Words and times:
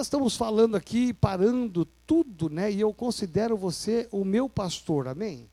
Nós 0.00 0.06
estamos 0.06 0.34
falando 0.34 0.78
aqui, 0.78 1.12
parando 1.12 1.84
tudo, 1.84 2.48
né? 2.48 2.72
E 2.72 2.80
eu 2.80 2.90
considero 2.90 3.54
você 3.54 4.08
o 4.10 4.24
meu 4.24 4.48
pastor, 4.48 5.06
amém? 5.06 5.46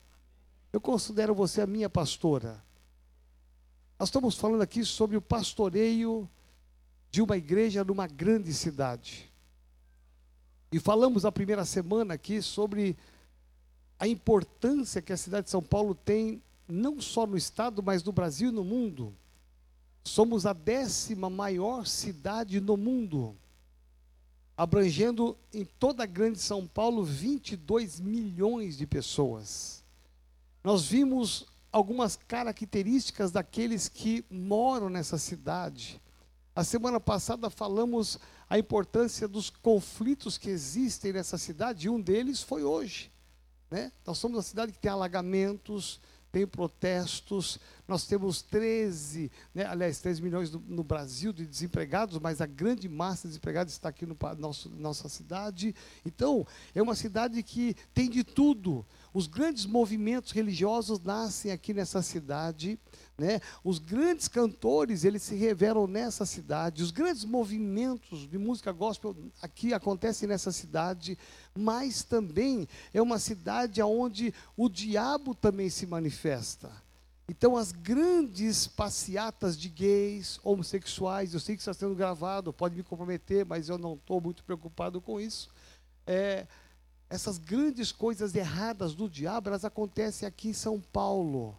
Eu 0.72 0.80
considero 0.80 1.34
você 1.34 1.60
a 1.60 1.66
minha 1.66 1.90
pastora. 1.90 2.64
Nós 3.98 4.08
estamos 4.08 4.36
falando 4.36 4.62
aqui 4.62 4.86
sobre 4.86 5.18
o 5.18 5.20
pastoreio 5.20 6.26
de 7.10 7.20
uma 7.20 7.36
igreja 7.36 7.84
numa 7.84 8.06
grande 8.06 8.54
cidade. 8.54 9.30
E 10.72 10.80
falamos 10.80 11.26
a 11.26 11.30
primeira 11.30 11.66
semana 11.66 12.14
aqui 12.14 12.40
sobre 12.40 12.96
a 13.98 14.08
importância 14.08 15.02
que 15.02 15.12
a 15.12 15.18
cidade 15.18 15.44
de 15.44 15.50
São 15.50 15.62
Paulo 15.62 15.94
tem, 15.94 16.42
não 16.66 17.02
só 17.02 17.26
no 17.26 17.36
estado, 17.36 17.82
mas 17.82 18.02
no 18.02 18.12
Brasil 18.12 18.48
e 18.48 18.52
no 18.52 18.64
mundo. 18.64 19.14
Somos 20.04 20.46
a 20.46 20.54
décima 20.54 21.28
maior 21.28 21.86
cidade 21.86 22.62
no 22.62 22.78
mundo, 22.78 23.36
abrangendo 24.58 25.38
em 25.54 25.64
toda 25.64 26.02
a 26.02 26.06
grande 26.06 26.40
São 26.40 26.66
Paulo 26.66 27.04
22 27.04 28.00
milhões 28.00 28.76
de 28.76 28.88
pessoas. 28.88 29.84
Nós 30.64 30.84
vimos 30.84 31.46
algumas 31.70 32.16
características 32.16 33.30
daqueles 33.30 33.88
que 33.88 34.24
moram 34.28 34.90
nessa 34.90 35.16
cidade. 35.16 36.02
A 36.56 36.64
semana 36.64 36.98
passada 36.98 37.48
falamos 37.48 38.18
a 38.50 38.58
importância 38.58 39.28
dos 39.28 39.48
conflitos 39.48 40.36
que 40.36 40.50
existem 40.50 41.12
nessa 41.12 41.38
cidade, 41.38 41.86
e 41.86 41.90
um 41.90 42.00
deles 42.00 42.42
foi 42.42 42.64
hoje. 42.64 43.12
Né? 43.70 43.92
Nós 44.04 44.18
somos 44.18 44.38
uma 44.38 44.42
cidade 44.42 44.72
que 44.72 44.78
tem 44.80 44.90
alagamentos, 44.90 46.00
tem 46.30 46.46
protestos, 46.46 47.58
nós 47.86 48.06
temos 48.06 48.42
13, 48.42 49.30
né, 49.54 49.64
aliás, 49.64 49.98
13 50.00 50.22
milhões 50.22 50.50
no, 50.50 50.62
no, 50.68 50.84
Brasil 50.84 51.32
de 51.32 51.46
desempregados, 51.46 52.18
mas 52.18 52.40
a 52.40 52.46
grande 52.46 52.88
massa 52.88 53.22
de 53.22 53.28
desempregados 53.28 53.72
está 53.72 53.88
aqui 53.88 54.04
no 54.04 54.16
nosso, 54.36 54.68
nossa 54.68 55.08
cidade. 55.08 55.74
Então, 56.04 56.46
é 56.74 56.82
uma 56.82 56.94
cidade 56.94 57.42
que 57.42 57.74
tem 57.94 58.10
de 58.10 58.22
tudo. 58.22 58.84
Os 59.12 59.26
grandes 59.26 59.64
movimentos 59.64 60.32
religiosos 60.32 61.00
nascem 61.00 61.50
aqui 61.50 61.72
nessa 61.72 62.02
cidade, 62.02 62.78
né? 63.18 63.40
Os 63.64 63.80
grandes 63.80 64.28
cantores, 64.28 65.02
eles 65.02 65.22
se 65.22 65.34
revelam 65.34 65.88
nessa 65.88 66.24
cidade. 66.24 66.84
Os 66.84 66.92
grandes 66.92 67.24
movimentos 67.24 68.28
de 68.28 68.38
música 68.38 68.70
gospel 68.70 69.16
aqui 69.42 69.74
acontecem 69.74 70.28
nessa 70.28 70.52
cidade, 70.52 71.18
mas 71.52 72.04
também 72.04 72.68
é 72.94 73.02
uma 73.02 73.18
cidade 73.18 73.82
onde 73.82 74.32
o 74.56 74.68
diabo 74.68 75.34
também 75.34 75.68
se 75.68 75.84
manifesta. 75.84 76.70
Então, 77.28 77.56
as 77.56 77.72
grandes 77.72 78.66
passeatas 78.66 79.58
de 79.58 79.68
gays, 79.68 80.40
homossexuais, 80.42 81.34
eu 81.34 81.40
sei 81.40 81.56
que 81.56 81.60
está 81.60 81.74
sendo 81.74 81.94
gravado, 81.94 82.54
pode 82.54 82.74
me 82.74 82.82
comprometer, 82.82 83.44
mas 83.44 83.68
eu 83.68 83.76
não 83.76 83.94
estou 83.94 84.20
muito 84.20 84.42
preocupado 84.44 84.98
com 85.00 85.20
isso. 85.20 85.50
É, 86.06 86.46
essas 87.10 87.36
grandes 87.36 87.92
coisas 87.92 88.34
erradas 88.34 88.94
do 88.94 89.10
diabo, 89.10 89.48
elas 89.48 89.64
acontecem 89.64 90.26
aqui 90.26 90.48
em 90.48 90.54
São 90.54 90.80
Paulo. 90.80 91.58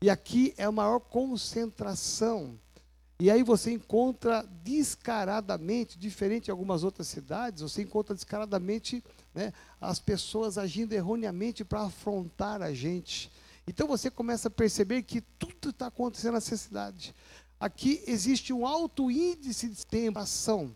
E 0.00 0.08
aqui 0.08 0.54
é 0.56 0.64
a 0.64 0.72
maior 0.72 1.00
concentração. 1.00 2.58
E 3.20 3.30
aí 3.30 3.42
você 3.42 3.72
encontra 3.72 4.48
descaradamente, 4.62 5.98
diferente 5.98 6.44
de 6.44 6.50
algumas 6.52 6.84
outras 6.84 7.08
cidades, 7.08 7.62
você 7.62 7.82
encontra 7.82 8.14
descaradamente 8.14 9.02
né, 9.34 9.52
as 9.80 9.98
pessoas 9.98 10.56
agindo 10.56 10.92
erroneamente 10.92 11.64
para 11.64 11.82
afrontar 11.82 12.62
a 12.62 12.72
gente. 12.72 13.30
Então 13.66 13.88
você 13.88 14.08
começa 14.08 14.46
a 14.46 14.50
perceber 14.50 15.02
que 15.02 15.20
tudo 15.20 15.70
está 15.70 15.88
acontecendo 15.88 16.34
nessa 16.34 16.56
cidade. 16.56 17.12
Aqui 17.58 18.04
existe 18.06 18.52
um 18.52 18.64
alto 18.64 19.10
índice 19.10 19.68
de 19.68 19.84
tentação 19.84 20.74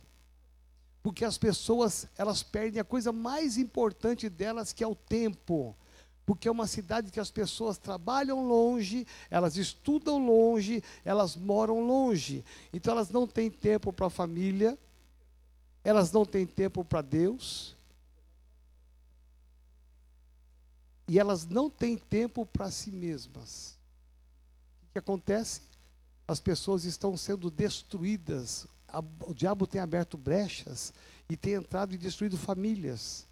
porque 1.03 1.25
as 1.25 1.37
pessoas 1.37 2.07
elas 2.17 2.43
perdem 2.43 2.81
a 2.81 2.85
coisa 2.85 3.13
mais 3.13 3.59
importante 3.59 4.29
delas 4.29 4.73
que 4.73 4.85
é 4.85 4.87
o 4.87 4.95
tempo 4.95 5.77
porque 6.25 6.49
é 6.49 6.51
uma 6.51 6.67
cidade 6.67 7.11
que 7.11 7.21
as 7.21 7.31
pessoas 7.31 7.79
trabalham 7.79 8.47
longe, 8.47 9.07
elas 9.31 9.57
estudam 9.57 10.25
longe, 10.25 10.83
elas 11.05 11.37
moram 11.37 11.85
longe. 11.85 12.45
Então 12.73 12.93
elas 12.93 13.11
não 13.11 13.27
têm 13.27 13.51
tempo 13.51 13.93
para 13.93 14.07
a 14.07 14.11
família, 14.11 14.79
elas 15.83 16.13
não 16.13 16.25
têm 16.25 16.47
tempo 16.47 16.85
para 16.85 17.03
Deus, 17.03 17.77
e 21.09 21.19
elas 21.19 21.45
não 21.45 21.69
têm 21.69 21.99
tempo 21.99 22.47
para 22.47 22.71
si 22.71 22.91
mesmas. 22.91 23.79
O 24.89 24.93
que 24.93 24.99
acontece? 24.99 25.63
As 26.27 26.41
pessoas 26.41 26.85
estão 26.85 27.17
sendo 27.17 27.51
destruídas 27.51 28.67
o 29.27 29.33
diabo 29.33 29.67
tem 29.67 29.81
aberto 29.81 30.19
brechas 30.19 30.93
e 31.29 31.37
tem 31.37 31.55
entrado 31.55 31.95
e 31.95 31.99
destruído 31.99 32.37
famílias. 32.37 33.27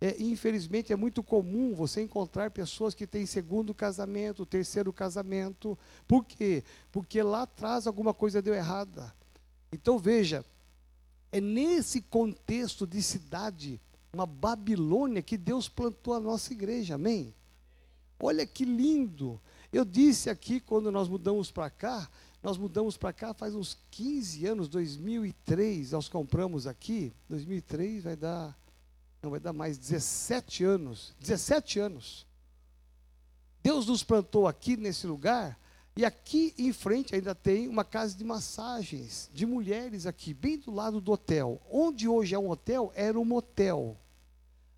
É, 0.00 0.16
infelizmente 0.18 0.92
é 0.92 0.96
muito 0.96 1.22
comum 1.22 1.74
você 1.74 2.00
encontrar 2.02 2.50
pessoas 2.50 2.94
que 2.94 3.06
têm 3.06 3.26
segundo 3.26 3.74
casamento, 3.74 4.46
terceiro 4.46 4.92
casamento. 4.92 5.78
Por 6.08 6.24
quê? 6.24 6.64
Porque 6.90 7.22
lá 7.22 7.42
atrás 7.42 7.86
alguma 7.86 8.14
coisa 8.14 8.40
deu 8.40 8.54
errada. 8.54 9.14
Então 9.70 9.98
veja, 9.98 10.44
é 11.30 11.40
nesse 11.40 12.00
contexto 12.00 12.86
de 12.86 13.02
cidade, 13.02 13.78
uma 14.12 14.26
Babilônia, 14.26 15.22
que 15.22 15.36
Deus 15.36 15.68
plantou 15.68 16.14
a 16.14 16.20
nossa 16.20 16.52
igreja, 16.52 16.94
amém? 16.94 17.34
Olha 18.18 18.46
que 18.46 18.64
lindo. 18.64 19.40
Eu 19.72 19.84
disse 19.84 20.28
aqui, 20.28 20.60
quando 20.60 20.90
nós 20.90 21.08
mudamos 21.08 21.50
para 21.50 21.70
cá, 21.70 22.10
nós 22.42 22.56
mudamos 22.56 22.96
para 22.96 23.12
cá 23.12 23.34
faz 23.34 23.54
uns 23.54 23.78
15 23.90 24.46
anos, 24.46 24.68
2003, 24.68 25.92
nós 25.92 26.08
compramos 26.08 26.66
aqui, 26.66 27.12
2003 27.28 28.02
vai 28.02 28.16
dar, 28.16 28.58
não 29.22 29.30
vai 29.30 29.40
dar 29.40 29.52
mais 29.52 29.76
17 29.76 30.64
anos, 30.64 31.14
17 31.20 31.78
anos. 31.78 32.26
Deus 33.62 33.86
nos 33.86 34.02
plantou 34.02 34.46
aqui 34.46 34.76
nesse 34.76 35.06
lugar, 35.06 35.58
e 35.96 36.04
aqui 36.04 36.54
em 36.56 36.72
frente 36.72 37.14
ainda 37.14 37.34
tem 37.34 37.68
uma 37.68 37.84
casa 37.84 38.16
de 38.16 38.24
massagens 38.24 39.30
de 39.34 39.44
mulheres 39.44 40.06
aqui, 40.06 40.32
bem 40.32 40.58
do 40.58 40.70
lado 40.70 41.00
do 41.00 41.12
hotel. 41.12 41.60
Onde 41.70 42.08
hoje 42.08 42.34
é 42.34 42.38
um 42.38 42.48
hotel, 42.48 42.90
era 42.94 43.18
um 43.18 43.24
motel. 43.24 43.98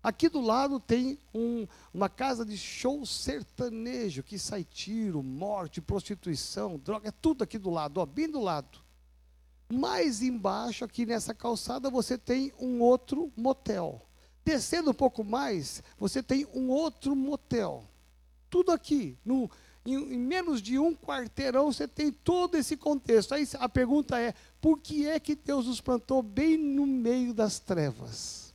Aqui 0.01 0.27
do 0.27 0.41
lado 0.41 0.81
tem 0.81 1.17
um, 1.33 1.65
uma 1.93 2.09
casa 2.09 2.43
de 2.43 2.57
show 2.57 3.05
sertanejo, 3.05 4.21
que 4.21 4.37
sai 4.37 4.65
tiro, 4.65 5.23
morte, 5.23 5.79
prostituição, 5.79 6.77
droga, 6.77 7.07
é 7.07 7.11
tudo 7.11 7.45
aqui 7.45 7.57
do 7.57 7.69
lado, 7.69 7.99
ó, 7.99 8.05
bem 8.05 8.29
do 8.29 8.41
lado. 8.41 8.79
Mais 9.71 10.21
embaixo, 10.21 10.83
aqui 10.83 11.05
nessa 11.05 11.33
calçada, 11.33 11.89
você 11.89 12.17
tem 12.17 12.51
um 12.59 12.81
outro 12.81 13.31
motel. 13.37 14.05
Descendo 14.45 14.91
um 14.91 14.93
pouco 14.93 15.23
mais, 15.23 15.81
você 15.97 16.21
tem 16.21 16.45
um 16.53 16.69
outro 16.69 17.15
motel. 17.15 17.85
Tudo 18.49 18.71
aqui, 18.71 19.17
no, 19.23 19.49
em, 19.85 19.95
em, 19.95 20.19
menos 20.19 20.61
de 20.61 20.77
um 20.77 20.95
quarteirão, 20.95 21.71
você 21.71 21.87
tem 21.87 22.11
todo 22.11 22.55
esse 22.55 22.75
contexto. 22.75 23.33
Aí 23.33 23.47
a 23.59 23.69
pergunta 23.69 24.19
é: 24.19 24.33
por 24.59 24.79
que 24.79 25.07
é 25.07 25.19
que 25.19 25.35
Deus 25.35 25.67
nos 25.67 25.81
plantou 25.81 26.21
bem 26.21 26.57
no 26.57 26.85
meio 26.85 27.33
das 27.33 27.59
trevas? 27.59 28.53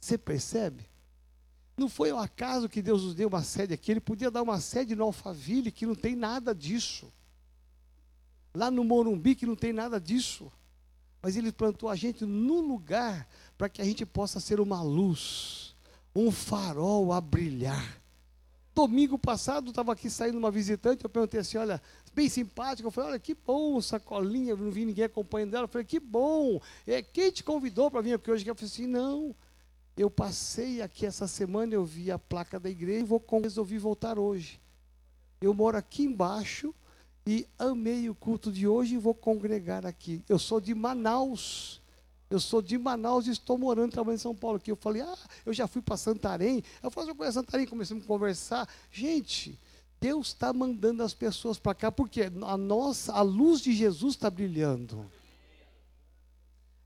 Você 0.00 0.16
percebe? 0.16 0.88
Não 1.76 1.88
foi 1.88 2.12
um 2.12 2.18
acaso 2.18 2.68
que 2.68 2.82
Deus 2.82 3.04
nos 3.04 3.14
deu 3.14 3.28
uma 3.28 3.42
sede 3.42 3.74
aqui. 3.74 3.90
Ele 3.90 4.00
podia 4.00 4.30
dar 4.30 4.42
uma 4.42 4.60
sede 4.60 4.96
no 4.96 5.04
Alphaville, 5.04 5.70
que 5.70 5.86
não 5.86 5.94
tem 5.94 6.16
nada 6.16 6.54
disso. 6.54 7.12
Lá 8.54 8.70
no 8.70 8.84
Morumbi, 8.84 9.34
que 9.34 9.46
não 9.46 9.56
tem 9.56 9.72
nada 9.72 10.00
disso. 10.00 10.50
Mas 11.22 11.36
Ele 11.36 11.52
plantou 11.52 11.88
a 11.88 11.96
gente 11.96 12.24
no 12.24 12.60
lugar 12.60 13.28
para 13.58 13.68
que 13.68 13.82
a 13.82 13.84
gente 13.84 14.06
possa 14.06 14.40
ser 14.40 14.60
uma 14.60 14.82
luz, 14.82 15.74
um 16.14 16.30
farol 16.30 17.12
a 17.12 17.20
brilhar. 17.20 18.00
Domingo 18.74 19.18
passado, 19.18 19.70
estava 19.70 19.92
aqui 19.92 20.08
saindo 20.08 20.38
uma 20.38 20.50
visitante, 20.50 21.04
eu 21.04 21.10
perguntei 21.10 21.40
assim, 21.40 21.58
olha, 21.58 21.82
bem 22.14 22.28
simpática, 22.28 22.86
eu 22.86 22.90
falei, 22.90 23.10
olha, 23.10 23.18
que 23.18 23.34
bom, 23.34 23.80
sacolinha, 23.80 24.56
não 24.56 24.70
vi 24.70 24.84
ninguém 24.84 25.04
acompanhando 25.04 25.54
ela. 25.54 25.64
Eu 25.64 25.68
falei, 25.68 25.84
que 25.84 26.00
bom, 26.00 26.60
é, 26.86 27.02
quem 27.02 27.30
te 27.30 27.44
convidou 27.44 27.90
para 27.90 28.00
vir? 28.00 28.18
Porque 28.18 28.30
hoje 28.30 28.46
eu 28.46 28.54
falei 28.54 28.70
assim, 28.70 28.86
não, 28.86 29.34
eu 29.96 30.08
passei 30.08 30.80
aqui 30.80 31.04
essa 31.04 31.26
semana, 31.26 31.74
eu 31.74 31.84
vi 31.84 32.10
a 32.10 32.18
placa 32.18 32.58
da 32.58 32.70
igreja 32.70 33.00
e 33.00 33.04
vou, 33.04 33.22
resolvi 33.42 33.76
voltar 33.76 34.18
hoje. 34.18 34.60
Eu 35.40 35.52
moro 35.52 35.76
aqui 35.76 36.04
embaixo 36.04 36.74
e 37.26 37.46
amei 37.58 38.08
o 38.08 38.14
culto 38.14 38.50
de 38.50 38.66
hoje 38.66 38.94
e 38.94 38.98
vou 38.98 39.14
congregar 39.14 39.84
aqui. 39.84 40.22
Eu 40.28 40.38
sou 40.38 40.60
de 40.60 40.74
Manaus. 40.74 41.80
Eu 42.30 42.38
sou 42.38 42.62
de 42.62 42.78
Manaus 42.78 43.26
e 43.26 43.30
estou 43.30 43.58
morando 43.58 43.90
trabalhando 43.90 44.18
em 44.18 44.22
São 44.22 44.34
Paulo. 44.34 44.56
Aqui 44.56 44.70
eu 44.70 44.76
falei, 44.76 45.02
ah, 45.02 45.18
eu 45.44 45.52
já 45.52 45.66
fui 45.66 45.82
para 45.82 45.96
Santarém. 45.96 46.62
Eu 46.82 46.90
falei, 46.90 47.10
eu 47.10 47.14
conheço 47.14 47.34
Santarém, 47.34 47.66
comecei 47.66 47.96
a 47.96 48.00
conversar. 48.00 48.68
Gente, 48.90 49.58
Deus 50.00 50.28
está 50.28 50.52
mandando 50.52 51.02
as 51.02 51.12
pessoas 51.12 51.58
para 51.58 51.74
cá 51.74 51.90
porque 51.90 52.22
a 52.22 52.56
nossa, 52.56 53.12
a 53.12 53.20
luz 53.20 53.60
de 53.60 53.72
Jesus 53.72 54.14
está 54.14 54.30
brilhando. 54.30 55.10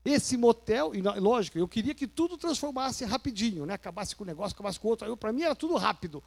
Esse 0.03 0.35
motel, 0.35 0.93
e 0.93 1.01
lógico, 1.01 1.57
eu 1.57 1.67
queria 1.67 1.95
que 1.95 2.07
tudo 2.07 2.37
transformasse 2.37 3.05
rapidinho, 3.05 3.65
né? 3.65 3.73
Acabasse 3.73 4.15
com 4.15 4.23
o 4.23 4.27
negócio, 4.27 4.53
acabasse 4.53 4.79
com 4.79 4.87
outro. 4.87 5.17
Para 5.17 5.31
mim 5.33 5.43
era 5.43 5.55
tudo 5.55 5.75
rápido. 5.77 6.23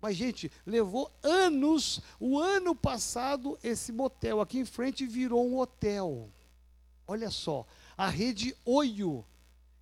Mas, 0.00 0.16
gente, 0.16 0.50
levou 0.64 1.10
anos. 1.22 2.00
O 2.18 2.38
ano 2.38 2.74
passado, 2.74 3.58
esse 3.62 3.92
motel 3.92 4.40
aqui 4.40 4.58
em 4.58 4.64
frente 4.64 5.06
virou 5.06 5.46
um 5.46 5.58
hotel. 5.58 6.28
Olha 7.06 7.30
só. 7.30 7.66
A 7.96 8.08
rede 8.08 8.56
Oio, 8.64 9.24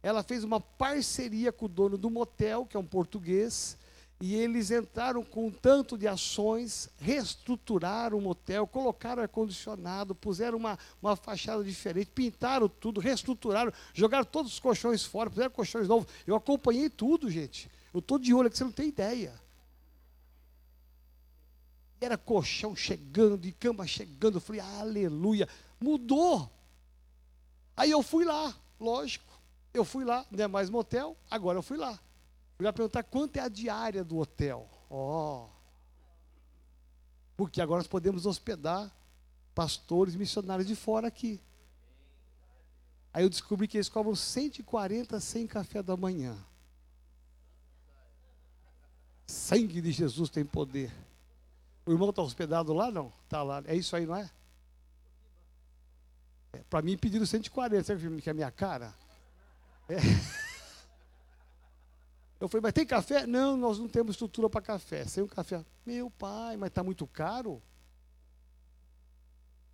ela 0.02 0.22
fez 0.22 0.42
uma 0.42 0.60
parceria 0.60 1.52
com 1.52 1.66
o 1.66 1.68
dono 1.68 1.96
do 1.96 2.10
motel, 2.10 2.66
que 2.66 2.76
é 2.76 2.80
um 2.80 2.84
português, 2.84 3.76
e 4.20 4.34
eles 4.34 4.72
entraram 4.72 5.22
com 5.22 5.46
um 5.46 5.50
tanto 5.50 5.96
de 5.96 6.08
ações, 6.08 6.88
reestruturaram 6.98 8.18
o 8.18 8.20
motel, 8.20 8.66
colocaram 8.66 9.22
ar-condicionado, 9.22 10.14
puseram 10.14 10.58
uma, 10.58 10.76
uma 11.00 11.14
fachada 11.14 11.62
diferente, 11.62 12.10
pintaram 12.10 12.68
tudo, 12.68 13.00
reestruturaram, 13.00 13.72
jogaram 13.94 14.24
todos 14.24 14.54
os 14.54 14.58
colchões 14.58 15.04
fora, 15.04 15.30
puseram 15.30 15.50
colchões 15.50 15.86
novos. 15.86 16.08
Eu 16.26 16.34
acompanhei 16.34 16.90
tudo, 16.90 17.30
gente. 17.30 17.70
Eu 17.94 18.00
estou 18.00 18.18
de 18.18 18.34
olho 18.34 18.48
aqui, 18.48 18.58
você 18.58 18.64
não 18.64 18.72
tem 18.72 18.88
ideia. 18.88 19.32
Era 22.00 22.16
colchão 22.16 22.76
chegando 22.76 23.46
e 23.46 23.52
cama 23.52 23.86
chegando. 23.86 24.36
Eu 24.36 24.40
falei, 24.40 24.60
aleluia. 24.60 25.48
Mudou. 25.80 26.50
Aí 27.76 27.90
eu 27.90 28.02
fui 28.02 28.24
lá, 28.24 28.54
lógico. 28.78 29.38
Eu 29.72 29.84
fui 29.84 30.04
lá, 30.04 30.26
não 30.30 30.44
é 30.44 30.48
mais 30.48 30.70
motel, 30.70 31.16
agora 31.30 31.58
eu 31.58 31.62
fui 31.62 31.76
lá. 31.76 31.98
Fui 32.56 32.64
lá 32.64 32.72
perguntar 32.72 33.04
quanto 33.04 33.36
é 33.36 33.40
a 33.40 33.48
diária 33.48 34.02
do 34.02 34.18
hotel. 34.18 34.68
Ó. 34.90 35.44
Oh. 35.44 35.58
Porque 37.36 37.60
agora 37.60 37.78
nós 37.78 37.86
podemos 37.86 38.26
hospedar 38.26 38.92
pastores 39.54 40.16
missionários 40.16 40.66
de 40.66 40.74
fora 40.74 41.06
aqui. 41.06 41.40
Aí 43.12 43.22
eu 43.22 43.30
descobri 43.30 43.68
que 43.68 43.76
eles 43.76 43.88
cobram 43.88 44.14
140 44.14 45.20
sem 45.20 45.46
café 45.46 45.82
da 45.82 45.96
manhã. 45.96 46.36
Sangue 49.26 49.80
de 49.80 49.92
Jesus 49.92 50.30
tem 50.30 50.44
poder. 50.44 50.92
O 51.88 51.92
irmão 51.92 52.10
está 52.10 52.20
hospedado 52.20 52.74
lá? 52.74 52.90
Não? 52.90 53.10
Está 53.24 53.42
lá. 53.42 53.62
É 53.64 53.74
isso 53.74 53.96
aí, 53.96 54.04
não 54.04 54.14
é? 54.14 54.30
é 56.52 56.58
Para 56.68 56.82
mim 56.82 56.98
pediram 56.98 57.24
140. 57.24 57.82
Sabe 57.82 58.20
que 58.20 58.28
é 58.28 58.32
a 58.32 58.34
minha 58.34 58.50
cara? 58.50 58.92
É. 59.88 59.96
Eu 62.38 62.46
falei, 62.46 62.60
mas 62.60 62.74
tem 62.74 62.84
café? 62.84 63.26
Não, 63.26 63.56
nós 63.56 63.78
não 63.78 63.88
temos 63.88 64.16
estrutura 64.16 64.50
para 64.50 64.60
café. 64.60 65.06
Sem 65.06 65.24
um 65.24 65.26
café. 65.26 65.64
Meu 65.86 66.10
pai, 66.10 66.58
mas 66.58 66.68
está 66.68 66.84
muito 66.84 67.06
caro. 67.06 67.62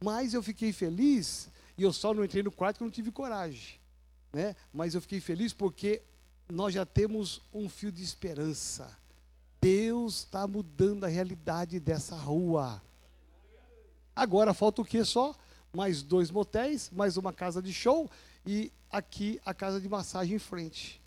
Mas 0.00 0.34
eu 0.34 0.42
fiquei 0.42 0.72
feliz, 0.72 1.50
e 1.76 1.82
eu 1.82 1.92
só 1.92 2.14
não 2.14 2.24
entrei 2.24 2.44
no 2.44 2.52
quarto 2.52 2.76
porque 2.76 2.84
eu 2.84 2.86
não 2.86 2.92
tive 2.92 3.10
coragem. 3.10 3.80
Né? 4.32 4.54
Mas 4.72 4.94
eu 4.94 5.00
fiquei 5.00 5.20
feliz 5.20 5.52
porque 5.52 6.00
nós 6.48 6.72
já 6.72 6.86
temos 6.86 7.42
um 7.52 7.68
fio 7.68 7.90
de 7.90 8.04
esperança. 8.04 8.96
Deus 9.64 10.16
está 10.16 10.46
mudando 10.46 11.04
a 11.04 11.08
realidade 11.08 11.80
dessa 11.80 12.14
rua. 12.14 12.82
Agora 14.14 14.52
falta 14.52 14.82
o 14.82 14.84
que 14.84 15.02
só? 15.06 15.34
Mais 15.74 16.02
dois 16.02 16.30
motéis, 16.30 16.90
mais 16.90 17.16
uma 17.16 17.32
casa 17.32 17.62
de 17.62 17.72
show 17.72 18.10
e 18.44 18.70
aqui 18.90 19.40
a 19.42 19.54
casa 19.54 19.80
de 19.80 19.88
massagem 19.88 20.36
em 20.36 20.38
frente. 20.38 21.00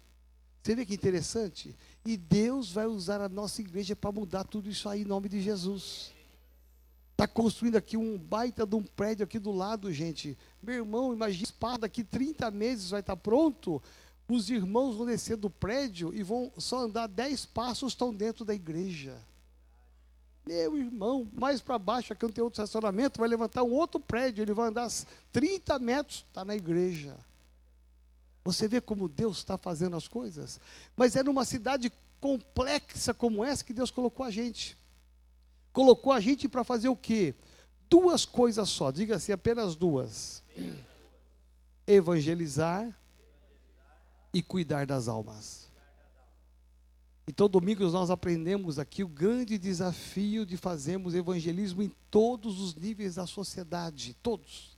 Você 0.64 0.74
vê 0.74 0.88
que 0.88 0.96
interessante? 0.96 1.78
E 2.04 2.18
Deus 2.18 2.72
vai 2.72 2.88
usar 2.88 3.22
a 3.22 3.30
nossa 3.30 3.62
igreja 3.62 3.96
para 3.96 4.12
mudar 4.12 4.44
tudo 4.44 4.68
isso 4.72 4.90
aí 4.90 5.04
em 5.04 5.06
nome 5.06 5.30
de 5.30 5.40
Jesus. 5.40 6.12
Está 7.12 7.28
construindo 7.28 7.76
aqui 7.76 7.96
um 7.96 8.18
baita 8.18 8.66
de 8.66 8.76
um 8.76 8.82
prédio 8.82 9.24
aqui 9.24 9.38
do 9.38 9.52
lado, 9.52 9.94
gente. 9.94 10.36
Meu 10.64 10.78
irmão, 10.78 11.14
imagina, 11.14 11.44
espaço 11.44 11.82
daqui 11.82 12.04
30 12.04 12.50
meses 12.50 12.90
vai 12.90 13.02
estar 13.02 13.16
tá 13.16 13.22
pronto. 13.22 13.80
Os 14.30 14.50
irmãos 14.50 14.96
vão 14.96 15.06
descer 15.06 15.38
do 15.38 15.50
prédio 15.50 16.14
e 16.14 16.22
vão 16.22 16.52
só 16.58 16.80
andar 16.80 17.08
10 17.08 17.46
passos, 17.46 17.94
estão 17.94 18.14
dentro 18.14 18.44
da 18.44 18.54
igreja. 18.54 19.18
Meu 20.46 20.78
irmão, 20.78 21.28
mais 21.34 21.62
para 21.62 21.78
baixo, 21.78 22.14
aqui 22.14 22.24
não 22.24 22.32
tem 22.32 22.44
outro 22.44 22.62
estacionamento, 22.62 23.20
vai 23.20 23.28
levantar 23.30 23.64
um 23.64 23.72
outro 23.72 24.00
prédio, 24.00 24.42
ele 24.42 24.54
vai 24.54 24.68
andar 24.68 24.90
30 25.32 25.80
metros, 25.80 26.26
está 26.28 26.44
na 26.44 26.56
igreja. 26.56 27.18
Você 28.44 28.68
vê 28.68 28.80
como 28.80 29.10
Deus 29.10 29.38
está 29.38 29.58
fazendo 29.58 29.96
as 29.98 30.08
coisas? 30.08 30.60
Mas 30.96 31.16
é 31.16 31.24
numa 31.24 31.44
cidade 31.44 31.92
complexa 32.20 33.14
como 33.14 33.44
essa 33.44 33.64
que 33.64 33.74
Deus 33.74 33.92
colocou 33.92 34.26
a 34.26 34.32
gente. 34.32 34.78
Colocou 35.74 36.14
a 36.14 36.20
gente 36.20 36.48
para 36.48 36.64
fazer 36.64 36.90
o 36.90 36.96
quê? 36.96 37.36
Duas 37.90 38.26
coisas 38.26 38.70
só, 38.70 38.90
diga 38.90 39.18
assim, 39.18 39.32
apenas 39.32 39.76
duas: 39.76 40.42
evangelizar 41.86 42.98
e 44.34 44.42
cuidar 44.42 44.86
das 44.86 45.08
almas. 45.08 45.68
Então, 47.28 47.50
domingo 47.50 47.84
nós 47.90 48.10
aprendemos 48.10 48.80
aqui 48.80 49.04
o 49.04 49.08
grande 49.08 49.58
desafio 49.58 50.46
de 50.46 50.56
fazermos 50.56 51.14
evangelismo 51.14 51.84
em 51.84 51.92
todos 52.10 52.62
os 52.62 52.74
níveis 52.74 53.16
da 53.16 53.28
sociedade, 53.28 54.16
todos. 54.24 54.78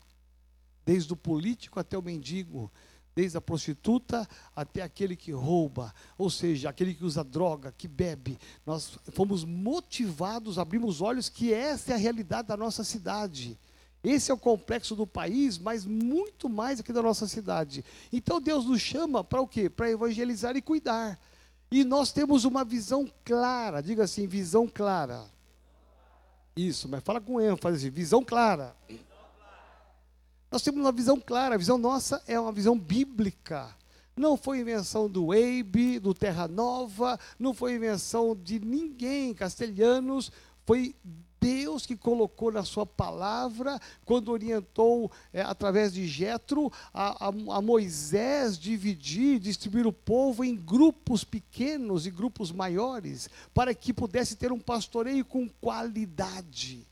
Desde 0.83 1.13
o 1.13 1.15
político 1.15 1.79
até 1.79 1.95
o 1.95 2.01
mendigo, 2.01 2.71
desde 3.15 3.37
a 3.37 3.41
prostituta 3.41 4.27
até 4.55 4.81
aquele 4.81 5.15
que 5.15 5.31
rouba, 5.31 5.93
ou 6.17 6.29
seja, 6.29 6.69
aquele 6.69 6.95
que 6.95 7.05
usa 7.05 7.23
droga, 7.23 7.71
que 7.71 7.87
bebe. 7.87 8.39
Nós 8.65 8.97
fomos 9.11 9.43
motivados, 9.43 10.57
abrimos 10.57 11.01
olhos 11.01 11.29
que 11.29 11.53
essa 11.53 11.91
é 11.91 11.95
a 11.95 11.99
realidade 11.99 12.47
da 12.47 12.57
nossa 12.57 12.83
cidade. 12.83 13.59
Esse 14.03 14.31
é 14.31 14.33
o 14.33 14.37
complexo 14.37 14.95
do 14.95 15.05
país, 15.05 15.57
mas 15.57 15.85
muito 15.85 16.47
mais 16.47 16.79
aqui 16.79 16.93
da 16.93 17.01
nossa 17.01 17.27
cidade. 17.27 17.83
Então 18.11 18.39
Deus 18.39 18.65
nos 18.65 18.81
chama 18.81 19.23
para 19.23 19.41
o 19.41 19.47
quê? 19.47 19.69
Para 19.69 19.91
evangelizar 19.91 20.55
e 20.55 20.61
cuidar. 20.61 21.19
E 21.71 21.83
nós 21.83 22.11
temos 22.11 22.45
uma 22.45 22.63
visão 22.63 23.07
clara, 23.23 23.81
diga 23.81 24.03
assim, 24.03 24.25
visão 24.25 24.67
clara. 24.67 25.25
Isso, 26.55 26.89
mas 26.89 27.03
fala 27.03 27.21
com 27.21 27.39
ênfase, 27.39 27.89
visão 27.89 28.23
clara. 28.23 28.75
Nós 30.51 30.61
temos 30.63 30.79
uma 30.81 30.91
visão 30.91 31.19
clara, 31.19 31.55
a 31.55 31.57
visão 31.57 31.77
nossa 31.77 32.23
é 32.25 32.39
uma 32.39 32.51
visão 32.51 32.77
bíblica. 32.77 33.75
Não 34.15 34.35
foi 34.35 34.59
invenção 34.59 35.09
do 35.09 35.27
Weibe, 35.27 35.99
do 35.99 36.13
Terra 36.13 36.47
Nova, 36.47 37.19
não 37.37 37.53
foi 37.53 37.75
invenção 37.75 38.35
de 38.35 38.59
ninguém, 38.59 39.33
castelhanos, 39.33 40.31
foi 40.65 40.95
Deus 41.39 41.85
que 41.85 41.95
colocou 41.95 42.51
na 42.51 42.63
sua 42.63 42.85
palavra, 42.85 43.79
quando 44.05 44.31
orientou 44.31 45.11
é, 45.31 45.41
através 45.41 45.93
de 45.93 46.07
Jetro 46.07 46.71
a, 46.93 47.27
a, 47.27 47.27
a, 47.29 47.61
Moisés 47.61 48.57
dividir, 48.57 49.39
distribuir 49.39 49.87
o 49.87 49.93
povo 49.93 50.43
em 50.43 50.55
grupos 50.55 51.23
pequenos 51.23 52.05
e 52.05 52.11
grupos 52.11 52.51
maiores, 52.51 53.29
para 53.53 53.73
que 53.73 53.93
pudesse 53.93 54.35
ter 54.35 54.51
um 54.51 54.59
pastoreio 54.59 55.23
com 55.23 55.47
qualidade. 55.47 56.87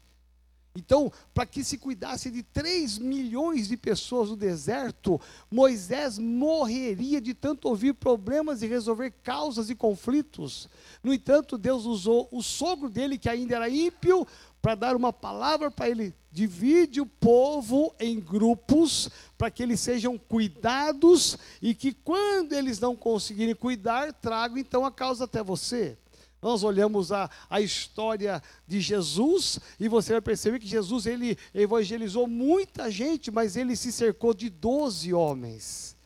Então, 0.77 1.11
para 1.33 1.47
que 1.47 1.63
se 1.63 1.75
cuidasse 1.79 2.29
de 2.29 2.43
3 2.43 2.99
milhões 2.99 3.67
de 3.67 3.75
pessoas 3.75 4.29
no 4.29 4.35
deserto, 4.35 5.19
Moisés 5.49 6.19
morreria 6.19 7.19
de 7.19 7.33
tanto 7.33 7.67
ouvir 7.67 7.93
problemas 7.93 8.61
e 8.61 8.67
resolver 8.67 9.09
causas 9.23 9.71
e 9.71 9.75
conflitos. 9.75 10.69
No 11.03 11.11
entanto, 11.11 11.57
Deus 11.57 11.85
usou 11.85 12.29
o 12.31 12.43
sogro 12.43 12.91
dele, 12.91 13.17
que 13.17 13.27
ainda 13.27 13.55
era 13.55 13.67
ímpio, 13.67 14.27
para 14.61 14.75
dar 14.75 14.95
uma 14.95 15.11
palavra 15.11 15.71
para 15.71 15.89
ele. 15.89 16.13
Divide 16.31 17.01
o 17.01 17.07
povo 17.07 17.95
em 17.99 18.19
grupos, 18.19 19.09
para 19.35 19.49
que 19.49 19.63
eles 19.63 19.79
sejam 19.79 20.15
cuidados 20.15 21.39
e 21.59 21.73
que, 21.73 21.91
quando 21.91 22.53
eles 22.53 22.79
não 22.79 22.95
conseguirem 22.95 23.55
cuidar, 23.55 24.13
tragam 24.13 24.59
então 24.59 24.85
a 24.85 24.91
causa 24.91 25.23
até 25.23 25.41
você. 25.41 25.97
Nós 26.41 26.63
olhamos 26.63 27.11
a, 27.11 27.29
a 27.49 27.59
história 27.59 28.41
de 28.67 28.79
Jesus 28.79 29.59
e 29.79 29.87
você 29.87 30.13
vai 30.13 30.21
perceber 30.21 30.59
que 30.59 30.67
Jesus 30.67 31.05
ele 31.05 31.37
evangelizou 31.53 32.27
muita 32.27 32.91
gente, 32.91 33.31
mas 33.31 33.57
ele 33.57 33.75
se 33.75 33.91
cercou 33.91 34.33
de 34.33 34.49
doze 34.49 35.13
homens. 35.13 35.96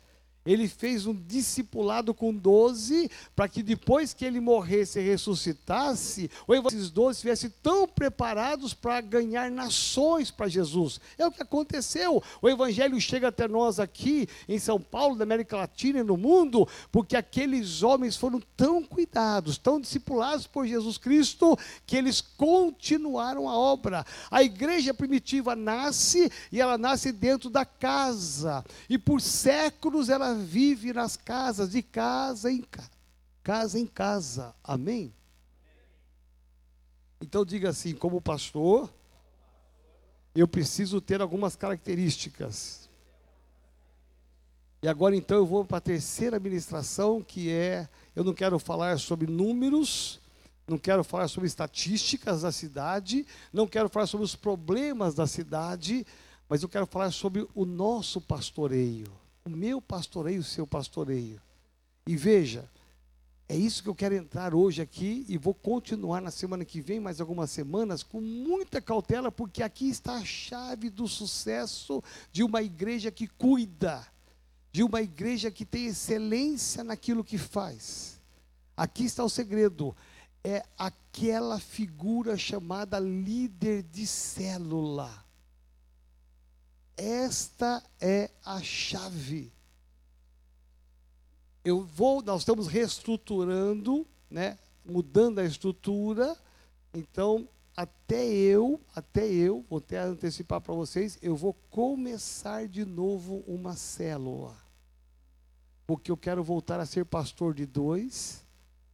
Ele 0.45 0.67
fez 0.67 1.05
um 1.05 1.13
discipulado 1.13 2.13
com 2.13 2.33
doze, 2.33 3.09
para 3.35 3.47
que 3.47 3.61
depois 3.61 4.13
que 4.13 4.25
ele 4.25 4.39
morresse 4.39 4.99
e 4.99 5.03
ressuscitasse, 5.03 6.29
esses 6.67 6.89
doze 6.89 7.17
estivessem 7.17 7.53
tão 7.61 7.87
preparados 7.87 8.73
para 8.73 9.01
ganhar 9.01 9.51
nações 9.51 10.31
para 10.31 10.47
Jesus. 10.47 10.99
É 11.17 11.25
o 11.25 11.31
que 11.31 11.43
aconteceu. 11.43 12.23
O 12.41 12.49
Evangelho 12.49 12.99
chega 12.99 13.27
até 13.27 13.47
nós 13.47 13.79
aqui, 13.79 14.27
em 14.47 14.57
São 14.57 14.79
Paulo, 14.79 15.15
na 15.15 15.23
América 15.23 15.57
Latina 15.57 15.99
e 15.99 16.03
no 16.03 16.17
mundo, 16.17 16.67
porque 16.91 17.15
aqueles 17.15 17.83
homens 17.83 18.15
foram 18.15 18.41
tão 18.57 18.83
cuidados, 18.83 19.57
tão 19.57 19.79
discipulados 19.79 20.47
por 20.47 20.65
Jesus 20.65 20.97
Cristo, 20.97 21.57
que 21.85 21.95
eles 21.95 22.21
continuaram 22.21 23.47
a 23.47 23.57
obra. 23.57 24.05
A 24.29 24.41
igreja 24.41 24.93
primitiva 24.93 25.55
nasce, 25.55 26.31
e 26.51 26.59
ela 26.59 26.77
nasce 26.77 27.11
dentro 27.11 27.49
da 27.49 27.65
casa, 27.65 28.65
e 28.89 28.97
por 28.97 29.21
séculos 29.21 30.09
ela 30.09 30.30
vive 30.35 30.93
nas 30.93 31.15
casas, 31.15 31.71
de 31.71 31.81
casa 31.81 32.51
em 32.51 32.61
casa, 32.61 32.91
casa 33.43 33.79
em 33.79 33.85
casa. 33.85 34.55
Amém? 34.63 35.13
Então 37.21 37.45
diga 37.45 37.69
assim, 37.69 37.93
como 37.93 38.19
pastor, 38.19 38.91
eu 40.33 40.47
preciso 40.47 40.99
ter 40.99 41.21
algumas 41.21 41.55
características. 41.55 42.89
E 44.81 44.87
agora 44.87 45.15
então 45.15 45.37
eu 45.37 45.45
vou 45.45 45.63
para 45.63 45.77
a 45.77 45.81
terceira 45.81 46.37
administração, 46.37 47.21
que 47.21 47.51
é, 47.51 47.87
eu 48.15 48.23
não 48.23 48.33
quero 48.33 48.57
falar 48.57 48.97
sobre 48.97 49.27
números, 49.27 50.19
não 50.67 50.77
quero 50.77 51.03
falar 51.03 51.27
sobre 51.27 51.47
estatísticas 51.47 52.41
da 52.41 52.51
cidade, 52.51 53.27
não 53.53 53.67
quero 53.67 53.89
falar 53.89 54.07
sobre 54.07 54.25
os 54.25 54.35
problemas 54.35 55.13
da 55.13 55.27
cidade, 55.27 56.05
mas 56.49 56.63
eu 56.63 56.69
quero 56.69 56.87
falar 56.87 57.11
sobre 57.11 57.47
o 57.53 57.65
nosso 57.65 58.19
pastoreio. 58.19 59.20
O 59.45 59.49
meu 59.49 59.81
pastoreio, 59.81 60.41
o 60.41 60.43
seu 60.43 60.67
pastoreio. 60.67 61.41
E 62.05 62.15
veja, 62.15 62.69
é 63.51 63.55
isso 63.57 63.83
que 63.83 63.89
eu 63.89 63.95
quero 63.95 64.15
entrar 64.15 64.55
hoje 64.55 64.81
aqui 64.81 65.25
e 65.27 65.37
vou 65.37 65.53
continuar 65.53 66.21
na 66.21 66.31
semana 66.31 66.63
que 66.63 66.79
vem, 66.79 67.01
mais 67.01 67.19
algumas 67.19 67.51
semanas, 67.51 68.01
com 68.01 68.21
muita 68.21 68.81
cautela, 68.81 69.29
porque 69.29 69.61
aqui 69.61 69.89
está 69.89 70.13
a 70.13 70.23
chave 70.23 70.89
do 70.89 71.07
sucesso 71.07 72.01
de 72.31 72.43
uma 72.43 72.61
igreja 72.61 73.11
que 73.11 73.27
cuida, 73.27 74.07
de 74.71 74.83
uma 74.83 75.01
igreja 75.01 75.51
que 75.51 75.65
tem 75.65 75.87
excelência 75.87 76.83
naquilo 76.83 77.25
que 77.25 77.37
faz. 77.37 78.21
Aqui 78.77 79.03
está 79.03 79.23
o 79.23 79.29
segredo. 79.29 79.95
É 80.43 80.63
aquela 80.77 81.59
figura 81.59 82.37
chamada 82.37 82.99
líder 82.99 83.83
de 83.83 84.07
célula. 84.07 85.11
Esta 87.01 87.83
é 87.99 88.29
a 88.45 88.61
chave. 88.61 89.51
Eu 91.65 91.83
vou, 91.83 92.21
nós 92.21 92.41
estamos 92.41 92.67
reestruturando, 92.67 94.05
né? 94.29 94.59
Mudando 94.85 95.39
a 95.39 95.43
estrutura. 95.43 96.37
Então, 96.93 97.49
até 97.75 98.23
eu, 98.23 98.79
até 98.93 99.27
eu, 99.27 99.65
vou 99.67 99.79
até 99.79 99.97
antecipar 99.97 100.61
para 100.61 100.75
vocês, 100.75 101.17
eu 101.23 101.35
vou 101.35 101.55
começar 101.71 102.67
de 102.67 102.85
novo 102.85 103.43
uma 103.47 103.75
célula. 103.75 104.55
Porque 105.87 106.11
eu 106.11 106.17
quero 106.17 106.43
voltar 106.43 106.79
a 106.79 106.85
ser 106.85 107.05
pastor 107.05 107.55
de 107.55 107.65
dois, 107.65 108.45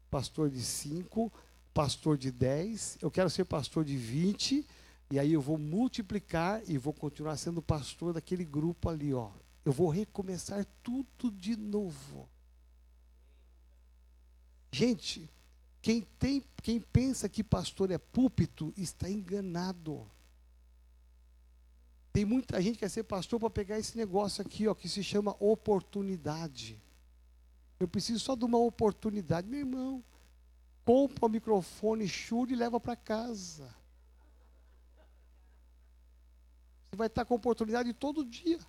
pastor 0.10 0.50
de 0.50 0.62
cinco, 0.62 1.30
pastor 1.74 2.18
de 2.18 2.32
dez, 2.32 2.98
eu 3.02 3.12
quero 3.12 3.30
ser 3.30 3.44
pastor 3.44 3.84
de 3.84 3.98
vinte 3.98 4.66
e 5.10 5.18
aí 5.18 5.32
eu 5.34 5.42
vou 5.42 5.58
multiplicar 5.58 6.62
e 6.70 6.78
vou 6.78 6.94
continuar 6.94 7.38
sendo 7.38 7.62
pastor 7.62 8.14
daquele 8.14 8.44
grupo 8.44 8.90
ali, 8.90 9.14
ó. 9.14 9.32
Eu 9.64 9.72
vou 9.72 9.90
recomeçar 9.90 10.66
tudo 10.84 11.32
de 11.32 11.56
novo. 11.56 12.28
Gente, 14.72 15.30
quem 15.82 16.02
tem, 16.02 16.44
quem 16.62 16.80
pensa 16.80 17.30
que 17.30 17.44
pastor 17.44 17.92
é 17.92 17.98
púlpito 17.98 18.74
está 18.76 19.10
enganado. 19.10 20.06
Tem 22.12 22.26
muita 22.26 22.62
gente 22.62 22.74
que 22.74 22.80
quer 22.80 22.90
ser 22.90 23.04
pastor 23.04 23.40
para 23.40 23.50
pegar 23.50 23.80
esse 23.80 23.96
negócio 23.96 24.42
aqui, 24.42 24.68
ó, 24.68 24.74
que 24.74 24.90
se 24.90 25.04
chama 25.04 25.36
oportunidade. 25.40 26.82
Eu 27.80 27.88
preciso 27.88 28.20
só 28.20 28.36
de 28.36 28.44
uma 28.44 28.58
oportunidade, 28.58 29.48
meu 29.48 29.60
irmão. 29.60 30.04
Compra 30.84 31.28
o 31.28 31.30
microfone, 31.30 32.08
chure 32.08 32.54
e 32.54 32.56
leva 32.56 32.80
para 32.80 32.96
casa. 32.96 33.77
Você 36.90 36.96
vai 36.96 37.08
estar 37.08 37.26
com 37.26 37.36
oportunidade 37.36 37.94
todo 37.94 38.26
dia. 38.26 38.60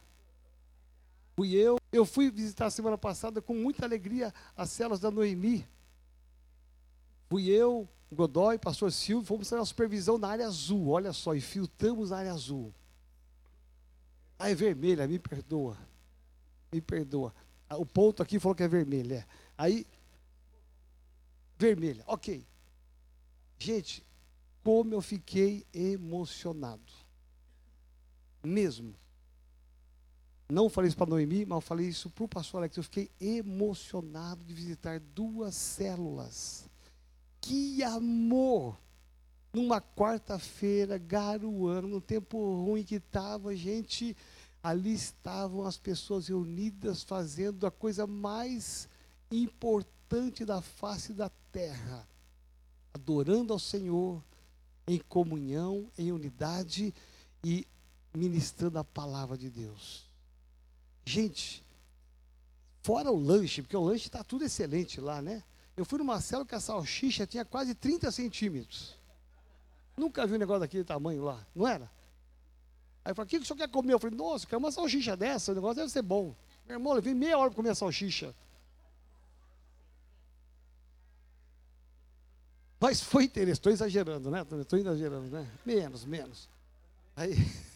Fui 1.37 1.55
eu, 1.55 1.79
eu 1.93 2.05
fui 2.05 2.31
visitar 2.31 2.69
semana 2.71 2.99
passada 2.99 3.41
com 3.41 3.55
muita 3.55 3.85
alegria 3.85 4.35
as 4.57 4.71
celas 4.71 4.99
da 4.99 5.11
Noemi. 5.11 5.67
Fui 7.29 7.49
eu, 7.49 7.89
Godoy, 8.11 8.59
pastor 8.59 8.91
Silvio, 8.91 9.27
fomos 9.27 9.49
fazer 9.49 9.63
a 9.63 9.65
supervisão 9.65 10.19
na 10.19 10.29
área 10.29 10.47
azul, 10.47 10.89
olha 10.89 11.13
só, 11.13 11.35
e 11.35 11.41
filtramos 11.41 12.11
a 12.11 12.19
área 12.19 12.33
azul. 12.33 12.75
Ah, 14.39 14.51
é 14.51 14.55
vermelha, 14.55 15.07
me 15.07 15.19
perdoa. 15.19 15.77
Me 16.73 16.81
perdoa. 16.81 17.35
Ah, 17.69 17.77
o 17.77 17.87
ponto 17.87 18.23
aqui 18.23 18.41
falou 18.41 18.55
que 18.55 18.63
é 18.63 18.69
vermelha. 18.69 19.17
É. 19.17 19.27
Aí, 19.57 19.87
vermelha, 21.57 22.03
ok. 22.07 22.45
Gente, 23.59 24.05
como 24.65 24.95
eu 24.95 25.01
fiquei 25.01 25.65
emocionado 25.73 27.08
mesmo. 28.49 28.95
Não 30.51 30.71
falei 30.71 30.89
isso 30.89 30.97
para 30.97 31.11
Noemi, 31.11 31.45
mas 31.45 31.63
falei 31.63 31.87
isso 31.89 32.09
para 32.09 32.25
o 32.25 32.29
pastor 32.29 32.61
Alex. 32.61 32.77
Eu 32.77 32.83
fiquei 32.83 33.11
emocionado 33.21 34.43
de 34.45 34.55
visitar 34.55 34.99
duas 34.99 35.55
células. 35.55 36.69
Que 37.41 37.83
amor! 37.83 38.79
Numa 39.53 39.81
quarta-feira, 39.81 40.97
garoando, 40.97 41.89
no 41.89 42.01
tempo 42.01 42.65
ruim 42.65 42.83
que 42.83 42.95
estava, 42.95 43.55
gente, 43.55 44.17
ali 44.63 44.93
estavam 44.93 45.67
as 45.67 45.77
pessoas 45.77 46.29
reunidas 46.29 47.03
fazendo 47.03 47.67
a 47.67 47.71
coisa 47.71 48.07
mais 48.07 48.89
importante 49.31 50.45
da 50.45 50.61
face 50.63 51.13
da 51.13 51.31
terra, 51.53 52.09
adorando 52.95 53.53
ao 53.53 53.59
Senhor 53.59 54.23
em 54.87 54.99
comunhão, 54.99 55.91
em 55.99 56.11
unidade 56.13 56.95
e 57.45 57.67
ministrando 58.19 58.79
a 58.79 58.85
palavra 58.85 59.39
de 59.39 59.49
Deus. 59.49 60.09
Gente, 61.05 61.65
fora 62.83 63.11
o 63.11 63.19
lanche, 63.19 63.63
porque 63.63 63.77
o 63.77 63.83
lanche 63.83 64.07
está 64.07 64.23
tudo 64.23 64.45
excelente 64.45 65.01
lá, 65.01 65.23
né? 65.23 65.43
Eu 65.77 65.85
fui 65.85 65.99
numa 65.99 66.21
célula 66.21 66.47
que 66.47 66.55
a 66.55 66.61
salsicha 66.61 67.27
tinha 67.27 67.45
quase 67.45 67.75
30 67.75 68.11
centímetros. 68.11 68.97
Nunca 69.97 70.27
vi 70.27 70.35
um 70.35 70.39
negócio 70.39 70.61
daquele 70.61 70.85
tamanho 70.85 71.23
lá, 71.23 71.47
não 71.55 71.67
era? 71.67 71.91
Aí 73.05 73.13
eu 73.13 73.15
falei, 73.15 73.27
o 73.27 73.29
que 73.31 73.37
o 73.39 73.45
senhor 73.45 73.57
quer 73.57 73.69
comer? 73.69 73.95
Eu 73.95 73.99
falei, 73.99 74.17
nossa, 74.17 74.45
eu 74.45 74.49
quero 74.49 74.59
uma 74.59 74.73
salsicha 74.73 75.17
dessa, 75.17 75.53
o 75.53 75.55
negócio 75.55 75.77
deve 75.77 75.91
ser 75.91 76.03
bom. 76.03 76.35
Meu 76.67 76.77
irmão, 76.77 76.95
eu 76.95 77.03
vim 77.03 77.15
meia 77.15 77.39
hora 77.39 77.49
para 77.49 77.57
comer 77.57 77.71
a 77.71 77.75
salsicha. 77.75 78.35
Mas 82.81 83.01
foi 83.01 83.25
interessante, 83.25 83.55
estou 83.55 83.73
exagerando, 83.73 84.31
né? 84.31 84.47
Estou 84.61 84.79
exagerando, 84.79 85.29
né? 85.31 85.51
Menos, 85.65 86.05
menos. 86.05 86.49
Aí. 87.17 87.35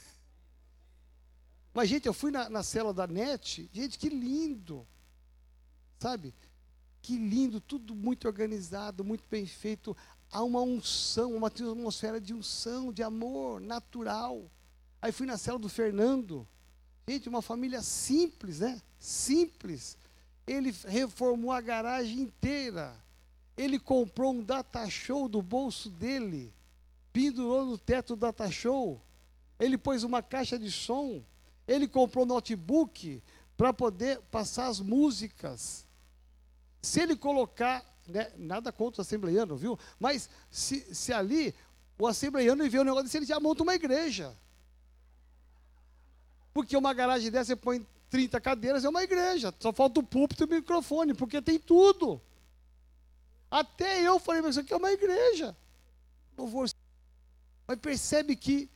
Mas, 1.74 1.88
gente, 1.88 2.06
eu 2.06 2.12
fui 2.12 2.30
na, 2.30 2.48
na 2.48 2.62
cela 2.62 2.92
da 2.92 3.06
NET, 3.06 3.68
gente, 3.72 3.98
que 3.98 4.08
lindo. 4.08 4.86
Sabe? 5.98 6.34
Que 7.00 7.16
lindo, 7.16 7.60
tudo 7.60 7.94
muito 7.94 8.26
organizado, 8.26 9.02
muito 9.04 9.24
bem 9.30 9.46
feito. 9.46 9.96
Há 10.30 10.42
uma 10.42 10.60
unção, 10.60 11.34
uma 11.34 11.48
atmosfera 11.48 12.20
de 12.20 12.34
unção, 12.34 12.92
de 12.92 13.02
amor 13.02 13.60
natural. 13.60 14.50
Aí 15.00 15.10
fui 15.10 15.26
na 15.26 15.36
cela 15.36 15.58
do 15.58 15.68
Fernando. 15.68 16.46
Gente, 17.08 17.28
uma 17.28 17.42
família 17.42 17.82
simples, 17.82 18.60
né? 18.60 18.80
Simples. 18.98 19.98
Ele 20.46 20.74
reformou 20.86 21.50
a 21.50 21.60
garagem 21.60 22.20
inteira. 22.20 22.94
Ele 23.56 23.78
comprou 23.78 24.32
um 24.32 24.42
data 24.42 24.88
show 24.88 25.28
do 25.28 25.42
bolso 25.42 25.90
dele. 25.90 26.52
Pendurou 27.12 27.66
no 27.66 27.78
teto 27.78 28.14
do 28.14 28.20
data 28.20 28.50
show. 28.50 29.00
Ele 29.58 29.76
pôs 29.76 30.02
uma 30.02 30.22
caixa 30.22 30.58
de 30.58 30.70
som. 30.70 31.22
Ele 31.66 31.86
comprou 31.86 32.26
notebook 32.26 33.22
para 33.56 33.72
poder 33.72 34.20
passar 34.30 34.66
as 34.66 34.80
músicas. 34.80 35.86
Se 36.80 37.00
ele 37.00 37.16
colocar, 37.16 37.84
né, 38.06 38.32
nada 38.36 38.72
contra 38.72 39.00
o 39.00 39.02
assembleiano, 39.02 39.56
viu? 39.56 39.78
Mas 39.98 40.28
se, 40.50 40.94
se 40.94 41.12
ali 41.12 41.54
o 41.98 42.06
assembleiano 42.06 42.68
vê 42.68 42.78
o 42.78 42.84
negócio 42.84 43.04
desse, 43.04 43.18
ele 43.18 43.26
já 43.26 43.38
monta 43.38 43.62
uma 43.62 43.74
igreja. 43.74 44.36
Porque 46.52 46.76
uma 46.76 46.92
garagem 46.92 47.30
dessa 47.30 47.46
você 47.46 47.56
põe 47.56 47.86
30 48.10 48.40
cadeiras, 48.40 48.84
é 48.84 48.88
uma 48.88 49.02
igreja. 49.02 49.54
Só 49.58 49.72
falta 49.72 50.00
o 50.00 50.02
púlpito 50.02 50.42
e 50.42 50.46
o 50.46 50.48
microfone, 50.48 51.14
porque 51.14 51.40
tem 51.40 51.58
tudo. 51.58 52.20
Até 53.50 54.00
eu 54.02 54.18
falei, 54.18 54.42
mas 54.42 54.50
isso 54.50 54.60
aqui 54.60 54.72
é 54.72 54.76
uma 54.76 54.92
igreja. 54.92 55.56
Louvor. 56.36 56.68
Mas 57.66 57.78
percebe 57.78 58.34
que 58.34 58.70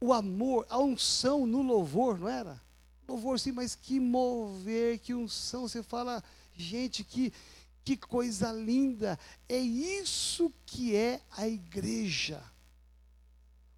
o 0.00 0.12
amor, 0.12 0.66
a 0.68 0.78
unção 0.78 1.46
no 1.46 1.62
louvor, 1.62 2.18
não 2.18 2.28
era? 2.28 2.60
Louvor 3.08 3.38
sim, 3.40 3.52
mas 3.52 3.74
que 3.74 3.98
mover, 3.98 4.98
que 4.98 5.14
unção. 5.14 5.66
Você 5.66 5.82
fala, 5.82 6.22
gente, 6.54 7.02
que, 7.02 7.32
que 7.84 7.96
coisa 7.96 8.52
linda. 8.52 9.18
É 9.48 9.58
isso 9.58 10.52
que 10.66 10.94
é 10.94 11.20
a 11.36 11.48
igreja. 11.48 12.42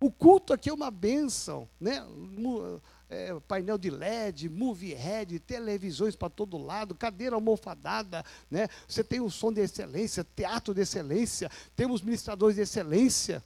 O 0.00 0.10
culto 0.10 0.52
aqui 0.52 0.68
é 0.68 0.72
uma 0.72 0.90
bênção, 0.90 1.68
né? 1.78 2.04
É, 3.08 3.38
painel 3.40 3.76
de 3.76 3.90
LED, 3.90 4.48
movie 4.48 4.94
head, 4.94 5.38
televisões 5.40 6.14
para 6.14 6.30
todo 6.30 6.56
lado, 6.56 6.94
cadeira 6.94 7.34
almofadada, 7.34 8.24
né? 8.50 8.68
Você 8.88 9.02
tem 9.02 9.20
um 9.20 9.28
som 9.28 9.52
de 9.52 9.60
excelência, 9.60 10.24
teatro 10.24 10.72
de 10.72 10.80
excelência, 10.82 11.50
temos 11.76 12.02
ministradores 12.02 12.56
de 12.56 12.62
excelência 12.62 13.42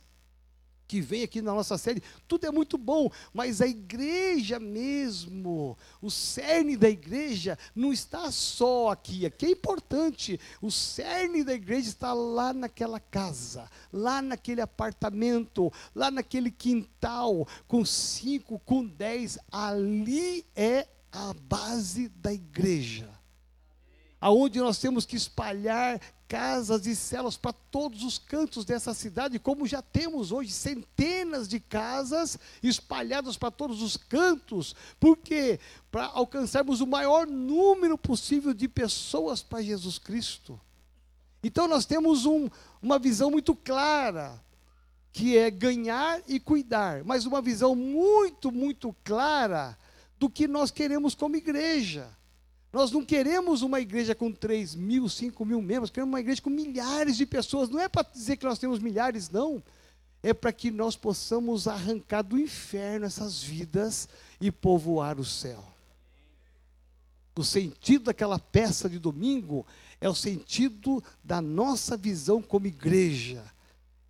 que 0.87 1.01
vem 1.01 1.23
aqui 1.23 1.41
na 1.41 1.55
nossa 1.55 1.79
sede, 1.79 2.03
tudo 2.29 2.47
é 2.47 2.51
muito 2.51 2.77
bom, 2.77 3.11
mas 3.33 3.61
a 3.61 3.67
igreja 3.67 4.61
mesmo, 4.61 5.77
o 6.01 6.11
cerne 6.11 6.77
da 6.77 6.89
igreja 6.89 7.59
não 7.75 7.93
está 7.93 8.31
só 8.31 8.91
aqui, 8.91 9.25
aqui 9.27 9.47
é 9.47 9.51
importante, 9.51 10.39
o 10.61 10.71
cerne 10.71 11.43
da 11.43 11.55
igreja 11.55 11.89
está 11.89 12.13
lá 12.13 12.53
naquela 12.53 13.01
casa, 13.01 13.71
lá 13.93 14.21
naquele 14.21 14.61
apartamento, 14.61 15.73
lá 15.95 16.11
naquele 16.11 16.51
quintal, 16.51 17.47
com 17.67 17.85
cinco, 17.85 18.59
com 18.59 18.85
dez, 18.85 19.39
ali 19.51 20.45
é 20.55 20.87
a 21.11 21.33
base 21.33 22.09
da 22.09 22.33
igreja. 22.33 23.09
aonde 24.21 24.59
nós 24.59 24.79
temos 24.79 25.05
que 25.05 25.17
espalhar 25.17 26.01
casas 26.35 26.85
e 26.85 26.97
celas 26.97 27.37
para 27.37 27.53
todos 27.53 28.03
os 28.03 28.19
cantos 28.19 28.65
dessa 28.65 28.93
cidade, 28.93 29.39
como 29.39 29.69
já 29.69 29.81
temos 29.81 30.33
hoje 30.33 30.51
centenas 30.51 31.47
de 31.47 31.61
casas 31.61 32.37
espalhadas 32.61 33.37
para 33.37 33.53
todos 33.53 33.81
os 33.81 33.97
cantos. 33.97 34.75
Por 34.99 35.17
quê? 35.17 35.61
Para 35.93 36.07
alcançarmos 36.07 36.81
o 36.81 36.89
maior 36.89 37.25
número 37.25 37.97
possível 37.97 38.53
de 38.53 38.67
pessoas 38.67 39.45
para 39.45 39.63
Jesus 39.63 39.97
Cristo. 39.97 40.61
Então 41.41 41.69
nós 41.69 41.87
temos 41.87 42.27
um, 42.27 42.51
uma 42.83 42.99
visão 42.99 43.31
muito 43.31 43.55
clara, 43.55 44.43
que 45.13 45.39
é 45.39 45.49
ganhar 45.53 46.21
e 46.27 46.41
cuidar, 46.41 47.05
mas 47.05 47.27
uma 47.27 47.41
visão 47.41 47.77
muito, 47.77 48.51
muito 48.51 48.93
clara 49.05 49.79
do 50.19 50.29
que 50.29 50.49
nós 50.49 50.73
queremos 50.73 51.15
como 51.15 51.37
igreja. 51.37 52.09
Nós 52.75 52.91
não 52.91 53.05
queremos 53.05 53.63
uma 53.63 53.81
igreja 53.81 54.17
com 54.17 54.33
3 54.33 54.75
mil, 54.75 55.09
5 55.09 55.45
mil 55.45 55.63
membros, 55.63 55.91
queremos 55.91 56.13
uma 56.13 56.19
igreja 56.19 56.43
com 56.43 56.51
milhares 56.51 57.17
de 57.17 57.25
pessoas. 57.25 57.69
Não 57.69 57.81
é 57.81 57.89
para 57.89 58.03
dizer 58.03 58.37
que 58.37 58.45
nós 58.45 58.59
temos 58.59 58.81
milhares, 58.81 59.31
não. 59.31 59.63
É 60.21 60.35
para 60.35 60.53
que 60.53 60.73
nós 60.73 60.97
possamos 60.97 61.69
arrancar 61.69 62.23
do 62.23 62.37
inferno 62.37 63.07
essas 63.07 63.41
vidas 63.41 64.09
e 64.41 64.51
povoar 64.51 65.21
o 65.21 65.25
céu. 65.25 65.65
O 67.37 67.45
sentido 67.45 68.07
daquela 68.07 68.41
peça 68.41 68.89
de 68.89 68.99
domingo 68.99 69.65
é 70.01 70.09
o 70.09 70.15
sentido 70.15 71.01
da 71.23 71.41
nossa 71.41 71.97
visão 71.97 72.43
como 72.43 72.67
igreja 72.67 73.54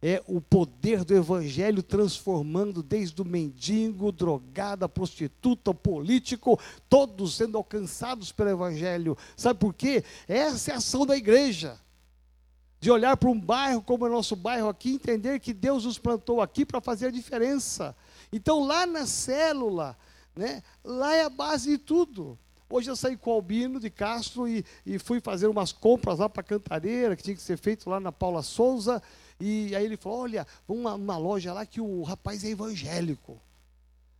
é 0.06 0.22
o 0.26 0.38
poder 0.38 1.02
do 1.02 1.16
evangelho 1.16 1.82
transformando 1.82 2.82
desde 2.82 3.22
o 3.22 3.24
mendigo, 3.24 4.12
drogada, 4.12 4.86
prostituta, 4.86 5.72
político, 5.72 6.60
todos 6.90 7.36
sendo 7.36 7.56
alcançados 7.56 8.30
pelo 8.30 8.50
evangelho. 8.50 9.16
Sabe 9.34 9.58
por 9.58 9.72
quê? 9.72 10.04
Essa 10.28 10.72
é 10.72 10.74
a 10.74 10.76
ação 10.76 11.06
da 11.06 11.16
igreja. 11.16 11.80
De 12.78 12.90
olhar 12.90 13.16
para 13.16 13.30
um 13.30 13.40
bairro 13.40 13.80
como 13.80 14.04
é 14.04 14.10
o 14.10 14.12
nosso 14.12 14.36
bairro 14.36 14.68
aqui, 14.68 14.92
entender 14.92 15.40
que 15.40 15.54
Deus 15.54 15.86
nos 15.86 15.96
plantou 15.96 16.42
aqui 16.42 16.66
para 16.66 16.82
fazer 16.82 17.06
a 17.06 17.10
diferença. 17.10 17.96
Então, 18.30 18.62
lá 18.62 18.84
na 18.84 19.06
célula, 19.06 19.96
né, 20.36 20.62
lá 20.84 21.14
é 21.14 21.24
a 21.24 21.30
base 21.30 21.70
de 21.70 21.78
tudo. 21.78 22.38
Hoje 22.68 22.90
eu 22.90 22.96
saí 22.96 23.16
com 23.16 23.30
o 23.30 23.34
Albino 23.34 23.80
de 23.80 23.88
Castro 23.88 24.46
e, 24.46 24.66
e 24.84 24.98
fui 24.98 25.18
fazer 25.18 25.46
umas 25.46 25.72
compras 25.72 26.18
lá 26.18 26.28
para 26.28 26.42
Cantareira, 26.42 27.16
que 27.16 27.22
tinha 27.22 27.36
que 27.36 27.40
ser 27.40 27.56
feito 27.56 27.88
lá 27.88 27.98
na 27.98 28.12
Paula 28.12 28.42
Souza. 28.42 29.02
E 29.40 29.74
aí 29.74 29.84
ele 29.84 29.96
falou: 29.96 30.20
Olha, 30.20 30.46
uma, 30.68 30.94
uma 30.94 31.16
loja 31.16 31.52
lá 31.52 31.66
que 31.66 31.80
o 31.80 32.02
rapaz 32.02 32.44
é 32.44 32.48
evangélico. 32.48 33.40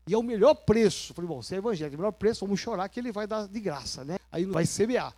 E 0.07 0.13
é 0.13 0.19
o 0.19 0.23
melhor 0.23 0.55
preço. 0.55 1.13
Eu 1.13 1.15
falei, 1.15 1.29
bom, 1.29 1.43
você 1.43 1.55
é 1.55 1.59
evangélico, 1.59 1.95
é 1.95 1.99
o 1.99 2.01
melhor 2.01 2.13
preço, 2.13 2.45
vamos 2.45 2.61
chorar 2.61 2.89
que 2.89 3.01
ele 3.01 3.11
vai 3.11 3.27
dar 3.27 3.49
de 3.49 3.61
graça, 3.61 4.05
né? 4.05 4.17
Aí 4.31 4.45
vai 4.45 4.65
CBA. 4.67 5.15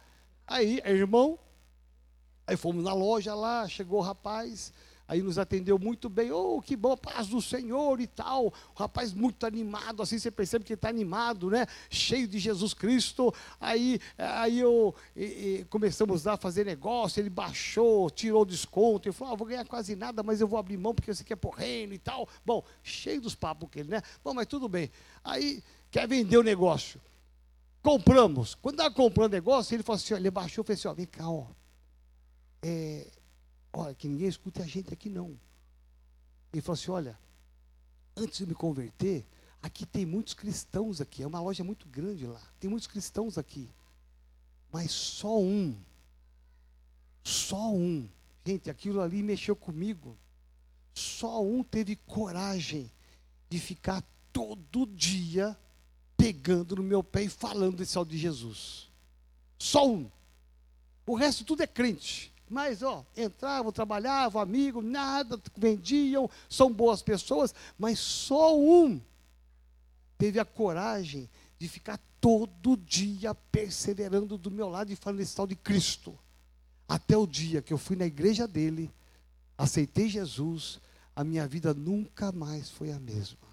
Aí, 0.47 0.81
irmão, 0.85 1.39
aí 2.47 2.57
fomos 2.57 2.85
na 2.85 2.95
loja 2.95 3.35
lá, 3.35 3.67
chegou 3.69 3.99
o 3.99 4.03
rapaz, 4.03 4.73
Aí 5.09 5.23
nos 5.23 5.39
atendeu 5.39 5.79
muito 5.79 6.09
bem, 6.09 6.33
oh, 6.33 6.61
que 6.61 6.77
bom, 6.77 6.97
paz 6.97 7.29
do 7.29 7.41
Senhor 7.41 8.01
e 8.01 8.07
tal. 8.07 8.47
O 8.47 8.79
rapaz 8.79 9.13
muito 9.13 9.47
animado, 9.47 10.03
assim 10.03 10.19
você 10.19 10.31
percebe 10.31 10.65
que 10.65 10.73
ele 10.73 10.79
está 10.79 10.89
animado, 10.89 11.49
né? 11.49 11.67
Cheio 11.89 12.27
de 12.27 12.39
Jesus 12.39 12.75
Cristo. 12.75 13.33
Aí, 13.61 14.01
aí 14.19 14.59
eu 14.59 14.95
e, 15.15 15.25
e 15.25 15.67
começamos 15.71 16.27
a 16.27 16.37
fazer 16.37 16.67
negócio, 16.67 17.21
ele 17.21 17.31
baixou, 17.31 18.11
tirou 18.11 18.43
o 18.43 18.47
desconto, 18.47 19.09
ele 19.09 19.15
falou, 19.15 19.35
ah, 19.35 19.37
vou 19.37 19.47
ganhar 19.47 19.65
quase 19.65 19.95
nada, 19.95 20.23
mas 20.23 20.41
eu 20.41 20.49
vou 20.49 20.59
abrir 20.59 20.77
mão 20.77 20.95
porque 20.95 21.15
você 21.15 21.23
quer 21.23 21.37
por 21.37 21.55
reino 21.55 21.95
e 21.95 21.99
tal. 21.99 22.29
Bom, 22.45 22.65
cheio 22.83 23.21
dos 23.21 23.35
papos 23.35 23.69
que 23.71 23.81
ele, 23.81 23.91
né? 23.91 24.03
Bom, 24.25 24.35
mas 24.35 24.47
tudo 24.47 24.69
bem. 24.69 24.91
Aí 25.23 25.63
quer 25.91 26.09
vender 26.09 26.37
o 26.37 26.43
negócio. 26.43 27.01
Compramos. 27.81 28.57
Quando 28.57 28.75
estava 28.75 28.93
comprando 28.93 29.33
negócio, 29.33 29.73
ele 29.73 29.85
falou 29.85 29.97
assim, 29.97 30.15
ele 30.15 30.31
baixou 30.33 30.63
e 30.63 30.67
falou 30.67 30.79
assim, 30.79 30.89
ó, 30.89 30.95
vem 30.95 31.07
cá, 31.07 31.31
ó. 31.31 31.47
É, 32.61 33.07
olha, 33.73 33.95
que 33.95 34.09
ninguém 34.09 34.29
escute 34.29 34.63
a 34.63 34.67
gente 34.67 34.93
aqui 34.93 35.09
não. 35.09 35.39
Ele 36.53 36.63
falou 36.63 36.75
assim: 36.75 36.91
olha, 36.91 37.19
antes 38.17 38.39
de 38.39 38.47
me 38.47 38.55
converter, 38.55 39.27
aqui 39.63 39.85
tem 39.85 40.07
muitos 40.07 40.35
cristãos 40.35 41.01
aqui, 41.01 41.23
é 41.23 41.27
uma 41.27 41.41
loja 41.41 41.63
muito 41.63 41.87
grande 41.87 42.27
lá, 42.27 42.43
tem 42.59 42.71
muitos 42.71 42.87
cristãos 42.87 43.37
aqui. 43.37 43.69
Mas 44.73 44.91
só 44.91 45.41
um, 45.41 45.77
só 47.23 47.73
um, 47.73 48.09
gente, 48.45 48.71
aquilo 48.71 49.01
ali 49.01 49.23
mexeu 49.23 49.57
comigo. 49.57 50.17
Só 50.95 51.45
um 51.45 51.63
teve 51.63 51.95
coragem 51.97 52.91
de 53.51 53.59
ficar 53.59 54.03
todo 54.33 54.87
dia 54.87 55.57
pegando 56.17 56.77
no 56.77 56.83
meu 56.83 57.05
pé 57.05 57.25
e 57.25 57.29
falando 57.29 57.77
desse 57.77 58.03
de 58.05 58.17
Jesus. 58.17 58.91
Só 59.59 59.89
um. 59.89 60.11
O 61.07 61.15
resto 61.15 61.45
tudo 61.45 61.63
é 61.63 61.67
crente. 61.67 62.33
Mas, 62.49 62.83
ó, 62.83 63.05
entravam, 63.17 63.73
trabalhavam, 63.73 64.41
amigos, 64.41 64.85
nada, 64.85 65.41
vendiam, 65.57 66.31
são 66.49 66.73
boas 66.73 67.03
pessoas, 67.03 67.55
mas 67.77 67.99
só 67.99 68.57
um 68.57 69.01
teve 70.17 70.39
a 70.39 70.45
coragem 70.45 71.29
de 71.59 71.69
ficar 71.69 71.99
todo 72.21 72.77
dia 72.77 73.35
perseverando 73.35 74.39
do 74.39 74.51
meu 74.51 74.69
lado 74.69 74.93
e 74.93 74.97
falando 74.97 75.21
esse 75.21 75.35
tal 75.35 75.47
de 75.47 75.57
Cristo. 75.57 76.17
Até 76.89 77.17
o 77.17 77.27
dia 77.27 77.61
que 77.61 77.73
eu 77.73 77.79
fui 77.79 77.97
na 77.97 78.07
igreja 78.07 78.47
dele, 78.47 78.91
aceitei 79.59 80.09
Jesus, 80.09 80.81
a 81.15 81.25
minha 81.25 81.47
vida 81.49 81.75
nunca 81.75 82.31
mais 82.31 82.71
foi 82.71 82.93
a 82.93 83.01
mesma. 83.01 83.47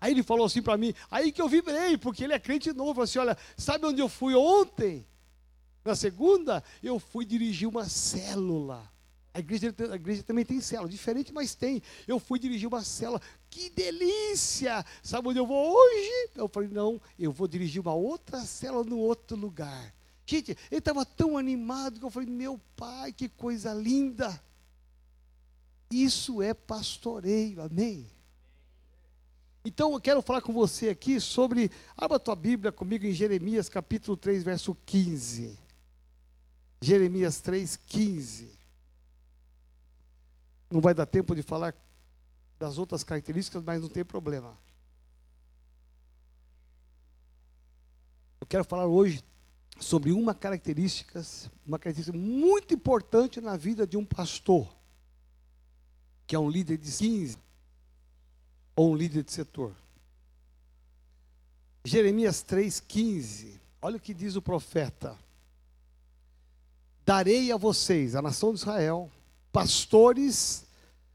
Aí 0.00 0.12
ele 0.12 0.22
falou 0.22 0.46
assim 0.46 0.62
para 0.62 0.76
mim, 0.76 0.94
aí 1.10 1.30
que 1.30 1.40
eu 1.40 1.48
vibrei, 1.48 1.96
porque 1.96 2.24
ele 2.24 2.32
é 2.32 2.38
crente 2.38 2.72
novo, 2.72 2.94
falou 2.94 3.04
assim, 3.04 3.18
olha, 3.18 3.36
sabe 3.56 3.86
onde 3.86 4.00
eu 4.00 4.08
fui 4.08 4.34
ontem? 4.34 5.06
Na 5.84 5.94
segunda, 5.94 6.62
eu 6.82 6.98
fui 6.98 7.24
dirigir 7.24 7.68
uma 7.68 7.88
célula. 7.88 8.90
A 9.32 9.38
igreja, 9.38 9.74
a 9.90 9.94
igreja 9.94 10.22
também 10.22 10.44
tem 10.44 10.60
célula, 10.60 10.88
diferente, 10.88 11.32
mas 11.32 11.54
tem. 11.54 11.80
Eu 12.06 12.18
fui 12.18 12.38
dirigir 12.38 12.68
uma 12.68 12.82
célula. 12.82 13.20
Que 13.48 13.70
delícia! 13.70 14.84
Sabe 15.02 15.28
onde 15.28 15.38
eu 15.38 15.46
vou 15.46 15.72
hoje? 15.72 16.30
Eu 16.34 16.48
falei, 16.48 16.68
não, 16.68 17.00
eu 17.18 17.30
vou 17.30 17.46
dirigir 17.46 17.80
uma 17.80 17.94
outra 17.94 18.40
célula 18.40 18.84
no 18.84 18.98
outro 18.98 19.36
lugar. 19.36 19.94
Gente, 20.26 20.56
ele 20.70 20.78
estava 20.78 21.04
tão 21.04 21.38
animado 21.38 21.98
que 21.98 22.04
eu 22.04 22.10
falei, 22.10 22.28
meu 22.28 22.60
pai, 22.76 23.12
que 23.12 23.28
coisa 23.28 23.72
linda. 23.72 24.40
Isso 25.90 26.42
é 26.42 26.52
pastoreio, 26.52 27.62
amém? 27.62 28.06
Então 29.64 29.92
eu 29.92 30.00
quero 30.00 30.22
falar 30.22 30.40
com 30.40 30.52
você 30.52 30.88
aqui 30.88 31.20
sobre, 31.20 31.70
abra 31.96 32.16
a 32.16 32.20
tua 32.20 32.34
Bíblia 32.34 32.72
comigo 32.72 33.04
em 33.04 33.12
Jeremias 33.12 33.68
capítulo 33.68 34.16
3, 34.16 34.42
verso 34.42 34.76
15. 34.86 35.58
Jeremias 36.80 37.42
3,15. 37.42 38.48
Não 40.70 40.80
vai 40.80 40.94
dar 40.94 41.06
tempo 41.06 41.34
de 41.34 41.42
falar 41.42 41.74
das 42.58 42.78
outras 42.78 43.04
características, 43.04 43.62
mas 43.62 43.82
não 43.82 43.88
tem 43.88 44.04
problema. 44.04 44.56
Eu 48.40 48.46
quero 48.46 48.64
falar 48.64 48.86
hoje 48.86 49.22
sobre 49.78 50.12
uma 50.12 50.34
característica, 50.34 51.22
uma 51.66 51.78
característica 51.78 52.16
muito 52.16 52.72
importante 52.72 53.40
na 53.40 53.56
vida 53.56 53.86
de 53.86 53.96
um 53.96 54.04
pastor, 54.04 54.74
que 56.26 56.34
é 56.34 56.38
um 56.38 56.48
líder 56.48 56.78
de 56.78 56.90
15 56.90 57.38
ou 58.74 58.92
um 58.92 58.96
líder 58.96 59.22
de 59.22 59.32
setor. 59.32 59.74
Jeremias 61.84 62.44
3,15. 62.44 63.58
Olha 63.82 63.96
o 63.96 64.00
que 64.00 64.14
diz 64.14 64.36
o 64.36 64.42
profeta 64.42 65.18
darei 67.10 67.50
a 67.50 67.56
vocês, 67.56 68.14
a 68.14 68.22
nação 68.22 68.54
de 68.54 68.60
Israel, 68.60 69.10
pastores 69.50 70.64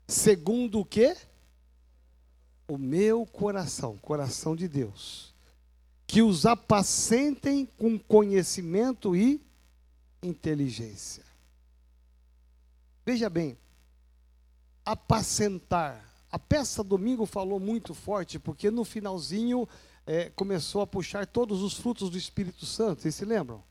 segundo 0.06 0.82
o 0.82 0.86
que? 0.86 1.16
O 2.68 2.78
meu 2.78 3.26
coração, 3.26 3.96
coração 4.00 4.58
de 4.58 4.68
Deus, 4.68 5.34
que 6.06 6.22
os 6.22 6.46
apacentem 6.46 7.66
com 7.78 7.98
conhecimento 7.98 9.16
e 9.16 9.42
inteligência. 10.22 11.24
Veja 13.06 13.30
bem, 13.30 13.58
apacentar. 14.84 16.04
A 16.30 16.38
peça 16.38 16.84
domingo 16.84 17.26
falou 17.26 17.58
muito 17.58 17.94
forte, 17.94 18.38
porque 18.38 18.70
no 18.70 18.84
finalzinho 18.84 19.66
é, 20.06 20.30
começou 20.32 20.82
a 20.82 20.88
puxar 20.88 21.26
todos 21.26 21.62
os 21.62 21.76
frutos 21.76 22.10
do 22.10 22.18
Espírito 22.18 22.66
Santo. 22.66 23.02
Vocês 23.02 23.16
se 23.16 23.24
lembram? 23.24 23.64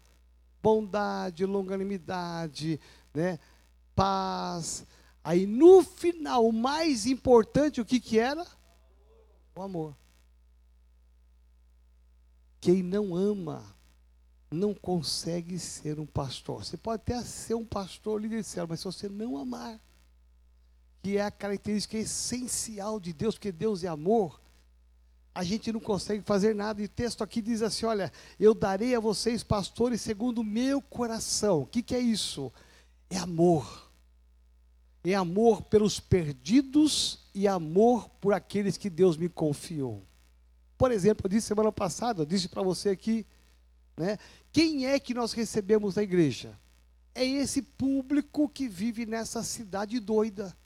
Bondade, 0.65 1.45
longanimidade, 1.45 2.81
né? 3.13 3.39
paz. 3.95 4.87
Aí 5.23 5.47
no 5.47 5.83
final, 5.83 6.49
o 6.49 6.53
mais 6.53 7.05
importante, 7.05 7.83
o 7.83 7.85
que, 7.85 8.01
que 8.01 8.19
era? 8.19 8.47
O 9.55 9.61
amor. 9.61 9.95
Quem 12.63 12.83
não 12.83 13.15
ama 13.15 13.63
não 14.51 14.73
consegue 14.73 15.59
ser 15.59 16.01
um 16.01 16.07
pastor. 16.07 16.65
Você 16.65 16.79
pode 16.79 17.03
até 17.03 17.23
ser 17.23 17.55
um 17.55 17.65
pastor 17.67 18.23
líder 18.23 18.41
de 18.41 18.47
céu, 18.47 18.67
mas 18.67 18.81
se 18.81 18.87
você 18.87 19.07
não 19.07 19.37
amar, 19.37 19.79
que 21.03 21.19
é 21.19 21.23
a 21.23 21.31
característica 21.31 21.99
essencial 21.99 22.99
de 22.99 23.13
Deus, 23.13 23.35
porque 23.35 23.53
Deus 23.53 23.85
é 23.85 23.89
amor, 23.89 24.41
a 25.35 25.43
gente 25.43 25.73
não 25.73 25.81
consegue 25.81 26.23
fazer 26.23 26.55
nada. 26.55 26.81
E 26.81 26.85
o 26.85 26.89
texto 26.89 27.25
aqui 27.25 27.43
diz 27.43 27.61
assim: 27.61 27.87
olha, 27.87 28.13
eu 28.39 28.55
darei 28.55 28.95
a 28.95 29.01
vocês 29.01 29.43
pastores 29.43 30.01
segundo 30.01 30.39
o 30.39 30.45
meu 30.45 30.81
coração. 30.81 31.63
O 31.63 31.67
que, 31.67 31.83
que 31.83 31.95
é 31.95 31.99
isso? 31.99 32.53
É 33.11 33.19
amor. 33.19 33.91
É 35.03 35.15
amor 35.15 35.63
pelos 35.63 35.99
perdidos 35.99 37.29
e 37.35 37.49
amor 37.49 38.09
por 38.21 38.33
aqueles 38.33 38.77
que 38.77 38.89
Deus 38.89 39.17
me 39.17 39.29
confiou. 39.29 40.03
Por 40.79 40.91
exemplo, 40.91 41.27
eu 41.27 41.31
disse 41.31 41.49
semana 41.49 41.71
passada, 41.71 42.23
eu 42.23 42.27
disse 42.27 42.49
para 42.49 42.63
você 42.63 42.91
aqui, 42.91 43.27
né? 43.97 44.19
Quem 44.53 44.87
é 44.87 44.99
que 44.99 45.13
nós 45.13 45.33
recebemos 45.33 45.97
na 45.97 46.03
igreja? 46.03 46.59
É 47.15 47.25
esse 47.25 47.61
público 47.61 48.49
que 48.49 48.67
vive 48.67 49.05
nessa 49.05 49.43
cidade 49.43 50.01
doida 50.01 50.57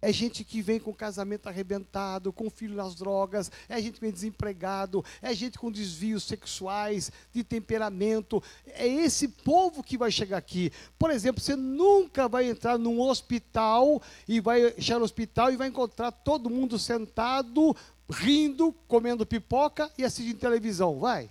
é 0.00 0.12
gente 0.12 0.44
que 0.44 0.62
vem 0.62 0.78
com 0.78 0.92
casamento 0.92 1.48
arrebentado, 1.48 2.32
com 2.32 2.48
filho 2.48 2.76
nas 2.76 2.94
drogas, 2.94 3.50
é 3.68 3.80
gente 3.80 3.94
que 3.94 4.00
vem 4.00 4.12
desempregado, 4.12 5.04
é 5.20 5.34
gente 5.34 5.58
com 5.58 5.70
desvios 5.70 6.22
sexuais, 6.24 7.10
de 7.32 7.42
temperamento. 7.42 8.42
É 8.66 8.86
esse 8.86 9.26
povo 9.26 9.82
que 9.82 9.98
vai 9.98 10.10
chegar 10.10 10.36
aqui. 10.36 10.72
Por 10.98 11.10
exemplo, 11.10 11.42
você 11.42 11.56
nunca 11.56 12.28
vai 12.28 12.48
entrar 12.48 12.78
num 12.78 13.00
hospital 13.00 14.00
e 14.26 14.40
vai 14.40 14.74
chegar 14.80 14.98
no 14.98 15.04
hospital 15.04 15.52
e 15.52 15.56
vai 15.56 15.68
encontrar 15.68 16.12
todo 16.12 16.50
mundo 16.50 16.78
sentado, 16.78 17.76
rindo, 18.08 18.72
comendo 18.86 19.26
pipoca 19.26 19.90
e 19.98 20.04
assistindo 20.04 20.38
televisão. 20.38 21.00
Vai? 21.00 21.30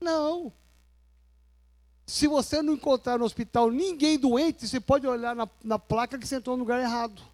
Não. 0.00 0.52
Se 2.06 2.26
você 2.26 2.62
não 2.62 2.74
encontrar 2.74 3.18
no 3.18 3.24
hospital 3.24 3.70
ninguém 3.70 4.18
doente, 4.18 4.68
você 4.68 4.78
pode 4.78 5.06
olhar 5.06 5.34
na, 5.34 5.48
na 5.64 5.78
placa 5.78 6.18
que 6.18 6.26
você 6.26 6.36
entrou 6.36 6.56
no 6.56 6.62
lugar 6.62 6.80
errado. 6.80 7.31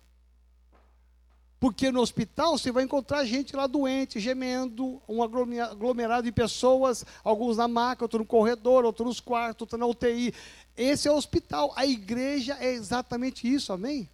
Porque 1.61 1.91
no 1.91 2.01
hospital 2.01 2.57
você 2.57 2.71
vai 2.71 2.85
encontrar 2.85 3.25
gente 3.25 3.57
lá 3.57 3.67
doente, 3.67 4.21
gemendo, 4.21 5.03
um 5.09 5.23
aglomerado 5.23 6.23
de 6.23 6.33
pessoas, 6.33 7.05
alguns 7.25 7.57
na 7.57 7.67
maca, 7.67 8.05
outros 8.05 8.21
no 8.21 8.27
corredor, 8.27 8.85
outros 8.85 9.07
nos 9.07 9.21
quartos, 9.21 9.63
outros 9.63 9.79
na 9.79 9.87
UTI. 9.87 10.33
Esse 10.77 11.09
é 11.09 11.11
o 11.11 11.17
hospital. 11.17 11.73
A 11.75 11.85
igreja 11.85 12.57
é 12.61 12.71
exatamente 12.71 13.53
isso, 13.53 13.73
amém? 13.73 14.09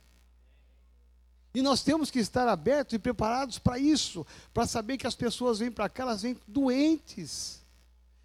E 1.54 1.60
nós 1.60 1.82
temos 1.82 2.10
que 2.10 2.18
estar 2.18 2.48
abertos 2.48 2.94
e 2.94 2.98
preparados 2.98 3.58
para 3.58 3.78
isso, 3.78 4.26
para 4.52 4.66
saber 4.66 4.96
que 4.96 5.06
as 5.06 5.14
pessoas 5.14 5.58
vêm 5.58 5.70
para 5.70 5.88
cá, 5.88 6.02
elas 6.02 6.22
vêm 6.22 6.36
doentes. 6.48 7.62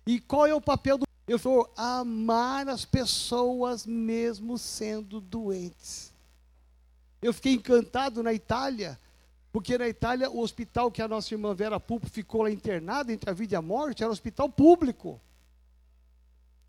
E 0.08 0.20
qual 0.20 0.48
é 0.48 0.56
o 0.56 0.62
papel 0.62 0.98
do. 0.98 1.06
Eu 1.28 1.38
falo, 1.38 1.70
amar 1.76 2.68
as 2.70 2.86
pessoas 2.86 3.86
mesmo 3.86 4.58
sendo 4.58 5.22
doentes. 5.22 6.12
Eu 7.22 7.34
fiquei 7.34 7.54
encantado 7.54 8.24
na 8.24 8.34
Itália 8.34 8.98
porque 9.52 9.78
na 9.78 9.88
Itália, 9.88 10.30
o 10.30 10.40
hospital 10.40 10.92
que 10.92 11.02
a 11.02 11.08
nossa 11.08 11.34
irmã 11.34 11.54
Vera 11.54 11.80
Pulpo 11.80 12.08
ficou 12.08 12.44
lá 12.44 12.52
internada 12.52 13.12
entre 13.12 13.30
a 13.30 13.34
vida 13.34 13.56
e 13.56 13.58
a 13.58 13.62
morte 13.62 14.04
era 14.04 14.10
um 14.10 14.14
hospital 14.14 14.48
público. 14.48 15.20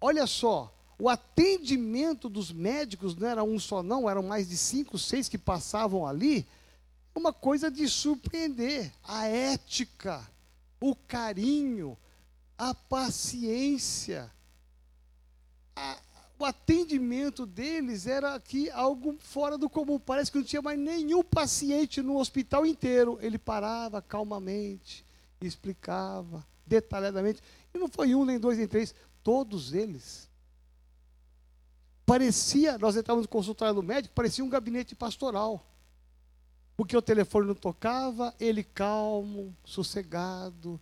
Olha 0.01 0.27
só, 0.27 0.75
o 0.99 1.09
atendimento 1.09 2.29
dos 2.29 2.51
médicos 2.51 3.15
não 3.15 3.29
era 3.29 3.45
um 3.45 3.59
só, 3.59 3.83
não, 3.83 4.09
eram 4.09 4.23
mais 4.23 4.49
de 4.49 4.57
cinco, 4.57 4.99
seis 4.99 5.29
que 5.29 5.37
passavam 5.37 6.07
ali. 6.07 6.47
Uma 7.15 7.33
coisa 7.33 7.71
de 7.71 7.87
surpreender. 7.87 8.91
A 9.03 9.27
ética, 9.27 10.27
o 10.81 10.95
carinho, 10.95 11.99
a 12.57 12.75
paciência, 12.75 14.31
a, 15.77 15.99
o 16.43 16.47
atendimento 16.47 17.45
deles 17.45 18.07
era 18.07 18.35
aqui 18.35 18.71
algo 18.71 19.17
fora 19.19 19.59
do 19.59 19.69
comum. 19.69 19.99
Parece 19.99 20.33
que 20.33 20.39
não 20.39 20.45
tinha 20.45 20.63
mais 20.63 20.79
nenhum 20.79 21.23
paciente 21.23 22.03
no 22.03 22.19
hospital 22.19 22.65
inteiro. 22.65 23.19
Ele 23.21 23.39
parava 23.39 24.01
calmamente, 24.01 25.05
explicava 25.41 26.47
detalhadamente. 26.67 27.43
E 27.75 27.79
não 27.79 27.89
foi 27.89 28.15
um, 28.15 28.25
nem 28.25 28.39
dois, 28.39 28.59
nem 28.59 28.67
três, 28.67 28.95
todos 29.23 29.73
eles. 29.73 30.29
Parecia, 32.07 32.79
nós 32.79 32.97
entrávamos 32.97 33.27
no 33.27 33.31
consultório 33.31 33.75
do 33.75 33.83
médico, 33.83 34.15
parecia 34.15 34.45
um 34.45 34.49
gabinete 34.49 34.95
pastoral. 34.95 35.65
Porque 36.77 36.97
o 36.97 37.03
telefone 37.03 37.47
não 37.47 37.55
tocava, 37.55 38.35
ele 38.41 38.65
calmo, 38.65 39.55
sossegado. 39.65 40.81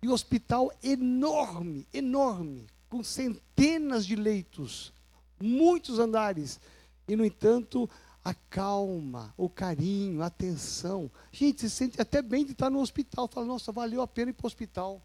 E 0.00 0.08
o 0.08 0.12
hospital 0.12 0.72
enorme, 0.82 1.86
enorme, 1.92 2.66
com 2.88 3.02
centenas 3.02 4.06
de 4.06 4.16
leitos, 4.16 4.92
muitos 5.40 5.98
andares, 5.98 6.60
e 7.08 7.14
no 7.16 7.24
entanto, 7.24 7.88
a 8.24 8.34
calma, 8.34 9.32
o 9.36 9.48
carinho, 9.48 10.22
a 10.22 10.26
atenção. 10.26 11.10
Gente, 11.30 11.60
se 11.60 11.70
sente 11.70 12.00
até 12.00 12.20
bem 12.20 12.44
de 12.44 12.52
estar 12.52 12.68
no 12.68 12.80
hospital. 12.80 13.28
Fala, 13.28 13.46
nossa, 13.46 13.70
valeu 13.70 14.02
a 14.02 14.08
pena 14.08 14.30
ir 14.30 14.34
para 14.34 14.46
o 14.46 14.48
hospital. 14.48 15.00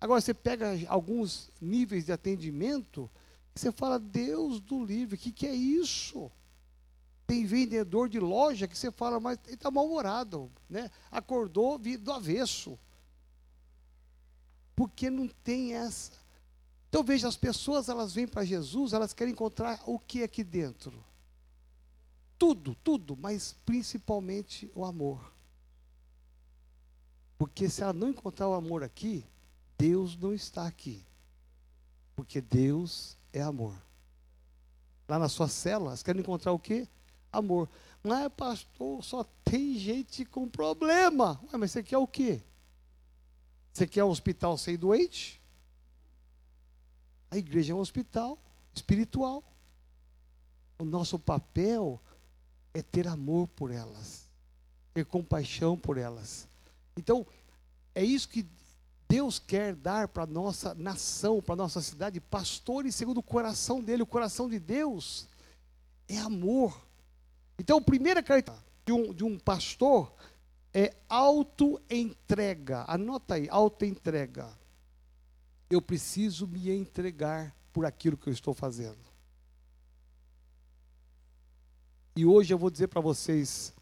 Agora 0.00 0.20
você 0.20 0.32
pega 0.32 0.78
alguns 0.86 1.50
níveis 1.60 2.04
de 2.06 2.12
atendimento, 2.12 3.10
você 3.54 3.72
fala, 3.72 3.98
Deus 3.98 4.60
do 4.60 4.84
livre, 4.84 5.16
o 5.16 5.18
que, 5.18 5.32
que 5.32 5.46
é 5.46 5.54
isso? 5.54 6.30
Tem 7.26 7.44
vendedor 7.44 8.08
de 8.08 8.20
loja 8.20 8.68
que 8.68 8.78
você 8.78 8.92
fala, 8.92 9.18
mas 9.18 9.38
ele 9.46 9.54
está 9.54 9.68
mal-humorado, 9.68 10.48
né? 10.70 10.90
Acordou 11.10 11.76
do 11.76 12.12
avesso 12.12 12.78
porque 14.76 15.08
não 15.08 15.26
tem 15.26 15.74
essa. 15.74 16.12
Então 16.88 17.02
veja, 17.02 17.26
as 17.26 17.36
pessoas 17.36 17.88
elas 17.88 18.12
vêm 18.12 18.28
para 18.28 18.44
Jesus, 18.44 18.92
elas 18.92 19.12
querem 19.12 19.32
encontrar 19.32 19.82
o 19.86 19.98
que 19.98 20.22
aqui 20.22 20.44
dentro? 20.44 20.92
Tudo, 22.38 22.74
tudo, 22.76 23.16
mas 23.16 23.56
principalmente 23.64 24.70
o 24.74 24.84
amor. 24.84 25.32
Porque 27.38 27.68
se 27.68 27.82
ela 27.82 27.92
não 27.92 28.10
encontrar 28.10 28.48
o 28.48 28.54
amor 28.54 28.84
aqui, 28.84 29.24
Deus 29.78 30.16
não 30.16 30.32
está 30.32 30.66
aqui. 30.66 31.04
Porque 32.14 32.40
Deus 32.40 33.16
é 33.32 33.42
amor. 33.42 33.74
Lá 35.08 35.18
nas 35.18 35.32
suas 35.32 35.52
células, 35.52 36.02
querem 36.02 36.20
encontrar 36.20 36.52
o 36.52 36.58
quê? 36.58 36.88
Amor. 37.32 37.68
Mas, 38.02 38.30
pastor, 38.34 39.04
só 39.04 39.24
tem 39.44 39.78
gente 39.78 40.24
com 40.24 40.48
problema. 40.48 41.40
Ué, 41.52 41.58
mas 41.58 41.72
você 41.72 41.82
quer 41.82 41.98
o 41.98 42.06
quê? 42.06 42.42
Você 43.76 43.86
quer 43.86 44.02
um 44.04 44.08
hospital 44.08 44.56
sem 44.56 44.74
doente? 44.74 45.38
A 47.30 47.36
igreja 47.36 47.74
é 47.74 47.76
um 47.76 47.80
hospital 47.80 48.38
espiritual. 48.74 49.44
O 50.78 50.84
nosso 50.86 51.18
papel 51.18 52.00
é 52.72 52.80
ter 52.80 53.06
amor 53.06 53.48
por 53.48 53.70
elas, 53.70 54.30
ter 54.94 55.04
compaixão 55.04 55.76
por 55.76 55.98
elas. 55.98 56.48
Então, 56.96 57.26
é 57.94 58.02
isso 58.02 58.30
que 58.30 58.46
Deus 59.06 59.38
quer 59.38 59.74
dar 59.74 60.08
para 60.08 60.22
a 60.22 60.26
nossa 60.26 60.74
nação, 60.74 61.42
para 61.42 61.52
a 61.52 61.56
nossa 61.56 61.82
cidade, 61.82 62.18
pastores 62.18 62.94
segundo 62.94 63.18
o 63.18 63.22
coração 63.22 63.82
dele. 63.82 64.02
O 64.02 64.06
coração 64.06 64.48
de 64.48 64.58
Deus 64.58 65.28
é 66.08 66.16
amor. 66.16 66.82
Então, 67.58 67.76
a 67.76 67.82
primeira 67.82 68.22
característica 68.22 68.66
de 68.86 68.92
um, 68.94 69.12
de 69.12 69.22
um 69.22 69.38
pastor 69.38 70.10
é 70.76 70.94
auto-entrega. 71.08 72.84
Anota 72.86 73.36
aí, 73.36 73.48
auto-entrega. 73.48 74.46
Eu 75.70 75.80
preciso 75.80 76.46
me 76.46 76.70
entregar 76.70 77.56
por 77.72 77.86
aquilo 77.86 78.18
que 78.18 78.28
eu 78.28 78.32
estou 78.32 78.52
fazendo. 78.52 78.98
E 82.14 82.26
hoje 82.26 82.52
eu 82.52 82.58
vou 82.58 82.70
dizer 82.70 82.88
para 82.88 83.00
vocês, 83.00 83.72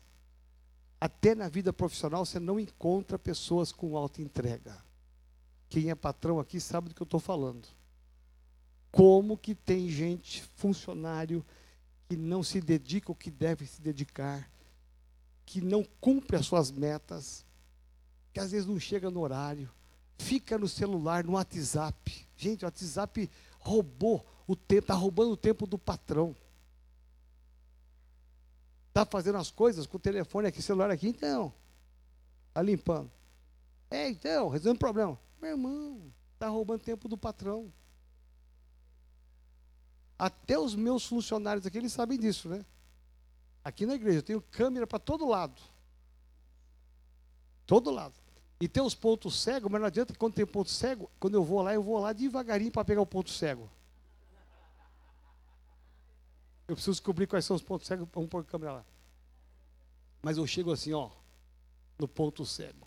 até 1.00 1.34
na 1.34 1.48
vida 1.48 1.72
profissional 1.72 2.24
você 2.24 2.38
não 2.38 2.60
encontra 2.60 3.18
pessoas 3.18 3.72
com 3.72 3.96
auto-entrega. 3.96 4.80
Quem 5.68 5.90
é 5.90 5.96
patrão 5.96 6.38
aqui 6.38 6.60
sabe 6.60 6.90
do 6.90 6.94
que 6.94 7.02
eu 7.02 7.06
estou 7.06 7.18
falando. 7.18 7.66
Como 8.92 9.36
que 9.36 9.56
tem 9.56 9.88
gente, 9.88 10.44
funcionário, 10.54 11.44
que 12.08 12.16
não 12.16 12.44
se 12.44 12.60
dedica 12.60 13.10
o 13.10 13.16
que 13.16 13.32
deve 13.32 13.66
se 13.66 13.82
dedicar, 13.82 14.48
que 15.44 15.60
não 15.60 15.84
cumpre 16.00 16.36
as 16.36 16.46
suas 16.46 16.70
metas, 16.70 17.44
que 18.32 18.40
às 18.40 18.52
vezes 18.52 18.66
não 18.66 18.78
chega 18.78 19.10
no 19.10 19.20
horário, 19.20 19.70
fica 20.18 20.58
no 20.58 20.68
celular, 20.68 21.24
no 21.24 21.32
WhatsApp. 21.32 22.26
Gente, 22.36 22.64
o 22.64 22.66
WhatsApp 22.66 23.30
roubou 23.58 24.24
o 24.46 24.56
tempo, 24.56 24.84
está 24.84 24.94
roubando 24.94 25.32
o 25.32 25.36
tempo 25.36 25.66
do 25.66 25.78
patrão. 25.78 26.34
Está 28.88 29.04
fazendo 29.04 29.38
as 29.38 29.50
coisas 29.50 29.86
com 29.86 29.96
o 29.96 30.00
telefone 30.00 30.48
aqui, 30.48 30.62
celular 30.62 30.90
aqui, 30.90 31.08
então. 31.08 31.52
Está 32.48 32.62
limpando. 32.62 33.10
É, 33.90 34.08
então, 34.08 34.48
resolvendo 34.48 34.76
o 34.76 34.80
problema. 34.80 35.18
Meu 35.40 35.50
irmão, 35.50 36.12
está 36.32 36.48
roubando 36.48 36.82
tempo 36.82 37.08
do 37.08 37.16
patrão. 37.16 37.72
Até 40.18 40.58
os 40.58 40.74
meus 40.74 41.04
funcionários 41.04 41.66
aqui, 41.66 41.78
eles 41.78 41.92
sabem 41.92 42.18
disso, 42.18 42.48
né? 42.48 42.64
Aqui 43.64 43.86
na 43.86 43.94
igreja 43.94 44.18
eu 44.18 44.22
tenho 44.22 44.42
câmera 44.42 44.86
para 44.86 44.98
todo 44.98 45.26
lado. 45.26 45.60
Todo 47.66 47.90
lado. 47.90 48.14
E 48.60 48.68
tem 48.68 48.82
os 48.82 48.94
pontos 48.94 49.40
cegos, 49.40 49.70
mas 49.70 49.80
não 49.80 49.88
adianta 49.88 50.12
que 50.12 50.18
quando 50.18 50.34
tem 50.34 50.46
ponto 50.46 50.70
cego, 50.70 51.10
quando 51.18 51.34
eu 51.34 51.42
vou 51.42 51.62
lá, 51.62 51.74
eu 51.74 51.82
vou 51.82 51.98
lá 51.98 52.12
devagarinho 52.12 52.70
para 52.70 52.84
pegar 52.84 53.00
o 53.00 53.06
ponto 53.06 53.30
cego. 53.30 53.70
Eu 56.68 56.74
preciso 56.74 56.92
descobrir 56.92 57.26
quais 57.26 57.44
são 57.44 57.56
os 57.56 57.62
pontos 57.62 57.86
cegos, 57.86 58.06
vamos 58.12 58.28
pôr 58.28 58.40
a 58.40 58.44
câmera 58.44 58.72
lá. 58.74 58.84
Mas 60.22 60.36
eu 60.36 60.46
chego 60.46 60.70
assim, 60.70 60.92
ó. 60.92 61.10
no 61.98 62.06
ponto 62.06 62.44
cego. 62.44 62.86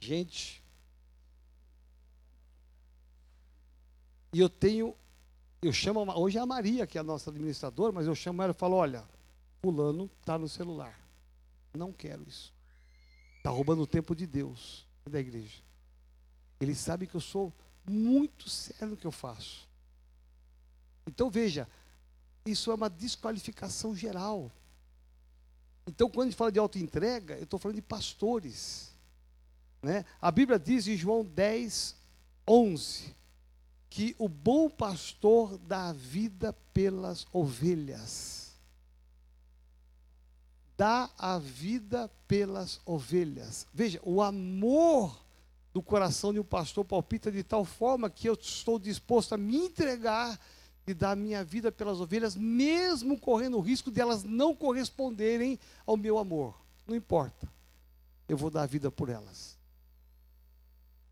Gente, 0.00 0.62
e 4.32 4.40
eu 4.40 4.48
tenho, 4.48 4.96
eu 5.60 5.72
chamo, 5.72 6.00
hoje 6.18 6.38
é 6.38 6.40
a 6.40 6.46
Maria, 6.46 6.86
que 6.86 6.96
é 6.96 7.00
a 7.00 7.04
nossa 7.04 7.30
administradora, 7.30 7.92
mas 7.92 8.06
eu 8.06 8.14
chamo 8.14 8.42
ela 8.42 8.52
e 8.52 8.54
falo: 8.54 8.76
olha, 8.76 9.04
Fulano 9.60 10.10
está 10.20 10.38
no 10.38 10.48
celular. 10.48 10.98
Não 11.74 11.92
quero 11.92 12.26
isso. 12.28 12.52
Está 13.36 13.50
roubando 13.50 13.82
o 13.82 13.86
tempo 13.86 14.14
de 14.14 14.26
Deus 14.26 14.86
e 15.06 15.10
da 15.10 15.20
igreja. 15.20 15.62
Ele 16.60 16.74
sabe 16.74 17.06
que 17.06 17.14
eu 17.14 17.20
sou 17.20 17.52
muito 17.88 18.48
sério 18.48 18.88
no 18.88 18.96
que 18.96 19.06
eu 19.06 19.12
faço. 19.12 19.68
Então 21.06 21.30
veja, 21.30 21.68
isso 22.44 22.70
é 22.70 22.74
uma 22.74 22.90
desqualificação 22.90 23.94
geral. 23.94 24.50
Então, 25.86 26.08
quando 26.08 26.22
a 26.22 26.30
gente 26.30 26.36
fala 26.36 26.52
de 26.52 26.58
autoentrega, 26.58 27.34
eu 27.34 27.44
estou 27.44 27.58
falando 27.58 27.76
de 27.76 27.82
pastores. 27.82 28.92
Né? 29.82 30.04
A 30.20 30.30
Bíblia 30.30 30.58
diz 30.58 30.86
em 30.86 30.96
João 30.96 31.24
10, 31.24 31.96
11, 32.46 33.16
que 33.88 34.14
o 34.18 34.28
bom 34.28 34.68
pastor 34.68 35.58
dá 35.58 35.88
a 35.88 35.92
vida 35.92 36.52
pelas 36.72 37.26
ovelhas. 37.32 38.39
Dá 40.80 41.10
a 41.18 41.38
vida 41.38 42.10
pelas 42.26 42.80
ovelhas. 42.86 43.66
Veja, 43.70 44.00
o 44.02 44.22
amor 44.22 45.14
do 45.74 45.82
coração 45.82 46.32
de 46.32 46.40
um 46.40 46.42
pastor 46.42 46.86
palpita 46.86 47.30
de 47.30 47.44
tal 47.44 47.66
forma 47.66 48.08
que 48.08 48.26
eu 48.26 48.32
estou 48.32 48.78
disposto 48.78 49.34
a 49.34 49.36
me 49.36 49.58
entregar 49.58 50.40
e 50.86 50.94
dar 50.94 51.14
minha 51.14 51.44
vida 51.44 51.70
pelas 51.70 52.00
ovelhas, 52.00 52.34
mesmo 52.34 53.20
correndo 53.20 53.58
o 53.58 53.60
risco 53.60 53.90
de 53.90 54.00
elas 54.00 54.24
não 54.24 54.56
corresponderem 54.56 55.58
ao 55.84 55.98
meu 55.98 56.16
amor. 56.16 56.58
Não 56.86 56.96
importa. 56.96 57.46
Eu 58.26 58.38
vou 58.38 58.48
dar 58.48 58.62
a 58.62 58.66
vida 58.66 58.90
por 58.90 59.10
elas. 59.10 59.58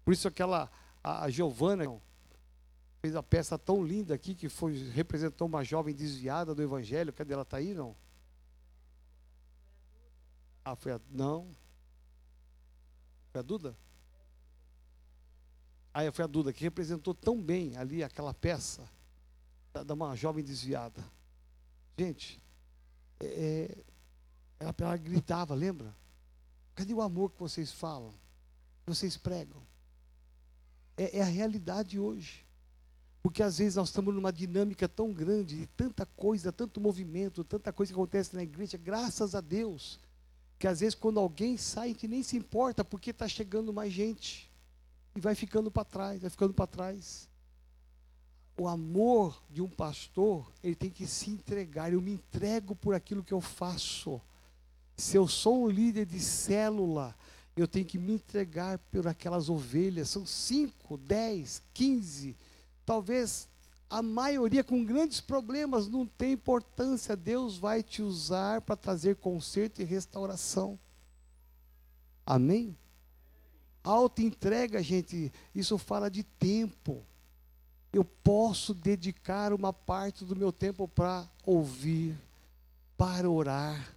Por 0.03 0.15
isso 0.15 0.27
aquela 0.27 0.71
a, 1.05 1.25
a 1.25 1.31
Giovana 1.31 1.85
fez 3.03 3.15
a 3.15 3.23
peça 3.23 3.59
tão 3.59 3.85
linda 3.85 4.15
aqui 4.15 4.35
que 4.35 4.49
foi 4.49 4.89
representou 4.93 5.47
uma 5.47 5.63
jovem 5.63 5.95
desviada 5.95 6.55
do 6.55 6.63
evangelho. 6.63 7.13
Cadê 7.13 7.35
ela 7.35 7.45
tá 7.45 7.59
aí 7.59 7.75
não? 7.75 7.95
Ah, 10.71 10.77
foi 10.77 10.93
a 10.93 11.01
não. 11.11 11.57
Foi 13.33 13.39
a 13.39 13.43
Duda? 13.43 13.75
Ah, 15.95 16.13
foi 16.13 16.25
a 16.25 16.29
Duda 16.29 16.53
que 16.53 16.63
representou 16.63 17.15
tão 17.15 17.41
bem 17.41 17.75
ali 17.79 18.05
aquela 18.05 18.35
peça 18.35 18.87
de 19.73 19.93
uma 19.93 20.15
jovem 20.15 20.45
desviada. 20.45 21.03
Gente, 21.97 22.43
é, 23.19 23.27
é, 23.27 23.85
ela, 24.61 24.75
ela 24.79 24.97
gritava, 24.99 25.55
lembra? 25.55 25.97
Cadê 26.75 26.93
o 26.93 27.01
amor 27.01 27.33
que 27.33 27.41
vocês 27.41 27.73
falam? 27.73 28.13
Que 28.85 28.95
vocês 28.95 29.17
pregam? 29.17 29.63
É, 30.99 31.19
é, 31.19 31.23
a 31.23 31.27
realidade 31.27 31.99
hoje. 31.99 32.47
Porque 33.23 33.43
às 33.43 33.57
vezes 33.57 33.77
nós 33.77 33.89
estamos 33.89 34.15
numa 34.15 34.33
dinâmica 34.33 34.87
tão 34.87 35.15
grande, 35.15 35.61
de 35.61 35.67
tanta 35.69 36.05
coisa, 36.05 36.53
tanto 36.53 36.79
movimento, 36.79 37.43
tanta 37.43 37.73
coisa 37.73 37.91
que 37.91 37.99
acontece 37.99 38.37
na 38.37 38.43
igreja, 38.43 38.77
graças 38.77 39.35
a 39.35 39.41
Deus, 39.41 39.99
que 40.59 40.67
às 40.67 40.81
vezes 40.81 40.95
quando 40.95 41.21
alguém 41.21 41.57
sai, 41.57 41.89
gente 41.89 42.09
nem 42.09 42.23
se 42.23 42.37
importa, 42.37 42.85
porque 42.85 43.11
está 43.11 43.29
chegando 43.29 43.73
mais 43.73 43.93
gente. 43.93 44.51
E 45.15 45.21
vai 45.21 45.35
ficando 45.35 45.71
para 45.71 45.85
trás, 45.85 46.21
vai 46.21 46.31
ficando 46.31 46.55
para 46.55 46.67
trás 46.67 47.29
o 48.59 48.67
amor 48.67 49.41
de 49.49 49.63
um 49.63 49.69
pastor, 49.69 50.53
ele 50.63 50.75
tem 50.75 50.91
que 50.91 51.07
se 51.07 51.31
entregar. 51.31 51.93
Eu 51.93 52.03
me 52.03 52.13
entrego 52.13 52.75
por 52.75 52.95
aquilo 52.95 53.23
que 53.23 53.33
eu 53.33 53.41
faço. 53.41 54.21
Se 54.97 55.17
eu 55.17 55.29
sou 55.29 55.65
um 55.65 55.69
líder 55.69 56.05
de 56.05 56.19
célula, 56.19 57.15
eu 57.57 57.69
tenho 57.69 57.87
que 57.87 57.99
me 57.99 58.15
entregar 58.15 58.79
por 58.91 59.07
aquelas 59.07 59.49
ovelhas. 59.49 60.11
São 60.11 60.27
cinco, 60.27 60.97
dez, 60.99 61.63
quinze, 61.73 62.37
talvez 62.85 63.48
a 63.91 64.03
maioria 64.03 64.63
com 64.63 64.85
grandes 64.85 65.21
problemas, 65.21 65.89
não 65.89 66.07
tem 66.07 66.33
importância. 66.33 67.17
Deus 67.17 67.57
vai 67.57 67.83
te 67.83 68.03
usar 68.03 68.61
para 68.61 68.77
trazer 68.77 69.17
conserto 69.17 69.81
e 69.81 69.85
restauração. 69.85 70.79
Amém? 72.27 72.77
Auto 73.83 74.21
entrega, 74.21 74.83
gente, 74.83 75.33
isso 75.55 75.79
fala 75.79 76.11
de 76.11 76.23
tempo 76.23 77.03
eu 77.93 78.05
posso 78.05 78.75
dedicar 78.75 79.53
uma 79.53 79.73
parte 79.73 80.25
do 80.25 80.37
meu 80.37 80.53
tempo 80.53 80.87
para 80.87 81.29
ouvir, 81.45 82.17
para 82.97 83.29
orar, 83.31 83.95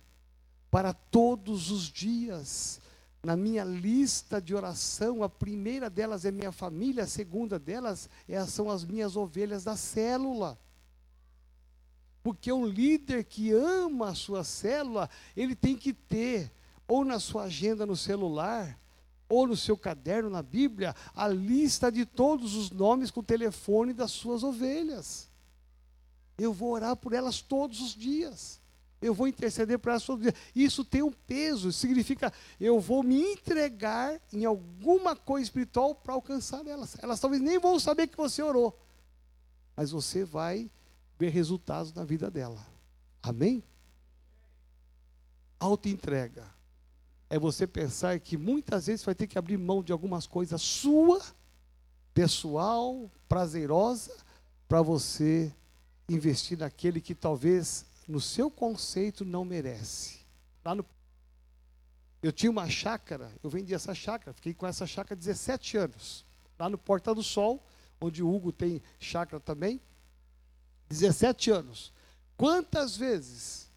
para 0.69 0.93
todos 0.93 1.69
os 1.69 1.84
dias. 1.84 2.80
Na 3.23 3.36
minha 3.36 3.63
lista 3.63 4.41
de 4.41 4.55
oração, 4.55 5.21
a 5.21 5.29
primeira 5.29 5.89
delas 5.89 6.25
é 6.25 6.31
minha 6.31 6.51
família, 6.51 7.03
a 7.03 7.07
segunda 7.07 7.60
delas 7.60 8.10
é, 8.27 8.43
são 8.45 8.69
as 8.69 8.84
minhas 8.84 9.15
ovelhas 9.15 9.63
da 9.63 9.75
célula. 9.75 10.60
Porque 12.23 12.51
um 12.51 12.65
líder 12.65 13.23
que 13.23 13.51
ama 13.51 14.10
a 14.10 14.15
sua 14.15 14.43
célula, 14.43 15.10
ele 15.36 15.55
tem 15.55 15.75
que 15.75 15.93
ter, 15.93 16.51
ou 16.88 17.05
na 17.05 17.19
sua 17.19 17.43
agenda 17.43 17.86
no 17.86 17.95
celular, 17.95 18.79
ou 19.29 19.47
no 19.47 19.55
seu 19.55 19.77
caderno, 19.77 20.29
na 20.29 20.41
Bíblia, 20.41 20.95
a 21.15 21.27
lista 21.27 21.91
de 21.91 22.05
todos 22.05 22.55
os 22.55 22.69
nomes 22.69 23.10
com 23.10 23.21
o 23.21 23.23
telefone 23.23 23.93
das 23.93 24.12
suas 24.12 24.43
ovelhas. 24.43 25.29
Eu 26.38 26.51
vou 26.51 26.71
orar 26.71 26.95
por 26.95 27.13
elas 27.13 27.41
todos 27.41 27.81
os 27.81 27.95
dias. 27.95 28.61
Eu 29.01 29.13
vou 29.13 29.27
interceder 29.27 29.79
elas 29.83 30.03
todos 30.03 30.25
os 30.25 30.31
dias. 30.31 30.45
Isso 30.53 30.85
tem 30.85 31.01
um 31.01 31.11
peso, 31.11 31.71
significa 31.71 32.31
eu 32.59 32.79
vou 32.79 33.01
me 33.01 33.19
entregar 33.19 34.21
em 34.31 34.45
alguma 34.45 35.15
coisa 35.15 35.45
espiritual 35.45 35.95
para 35.95 36.13
alcançar 36.13 36.65
elas. 36.67 36.95
Elas 37.01 37.19
talvez 37.19 37.41
nem 37.41 37.59
vão 37.59 37.79
saber 37.79 38.07
que 38.07 38.17
você 38.17 38.43
orou, 38.43 38.79
mas 39.75 39.91
você 39.91 40.23
vai 40.23 40.69
ver 41.17 41.29
resultados 41.29 41.91
na 41.93 42.03
vida 42.03 42.29
dela. 42.29 42.63
Amém? 43.23 43.63
Auto-entrega 45.59 46.45
é 47.29 47.39
você 47.39 47.65
pensar 47.65 48.19
que 48.19 48.35
muitas 48.35 48.87
vezes 48.87 49.05
vai 49.05 49.15
ter 49.15 49.25
que 49.25 49.37
abrir 49.37 49.57
mão 49.57 49.81
de 49.81 49.91
algumas 49.91 50.27
coisas 50.27 50.61
sua, 50.61 51.21
pessoal, 52.13 53.09
prazerosa, 53.29 54.15
para 54.67 54.81
você 54.81 55.53
investir 56.09 56.57
naquele 56.57 56.99
que 56.99 57.15
talvez 57.15 57.85
no 58.07 58.19
seu 58.19 58.49
conceito 58.49 59.23
não 59.23 59.45
merece. 59.45 60.19
Lá 60.63 60.75
no 60.75 60.85
eu 62.21 62.31
tinha 62.31 62.51
uma 62.51 62.69
chácara, 62.69 63.31
eu 63.43 63.49
vendi 63.49 63.73
essa 63.73 63.95
chácara, 63.95 64.31
fiquei 64.31 64.53
com 64.53 64.67
essa 64.67 64.85
chácara 64.85 65.15
17 65.15 65.77
anos. 65.77 66.23
Lá 66.59 66.69
no 66.69 66.77
Porta 66.77 67.15
do 67.15 67.23
Sol, 67.23 67.65
onde 67.99 68.21
o 68.21 68.31
Hugo 68.31 68.51
tem 68.51 68.79
chácara 68.99 69.39
também. 69.39 69.81
17 70.87 71.49
anos. 71.49 71.91
Quantas 72.37 72.95
vezes, 72.95 73.71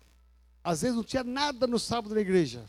às 0.63 0.83
vezes 0.83 0.95
não 0.95 1.05
tinha 1.05 1.25
nada 1.25 1.67
no 1.67 1.79
sábado 1.79 2.15
na 2.15 2.21
igreja, 2.21 2.69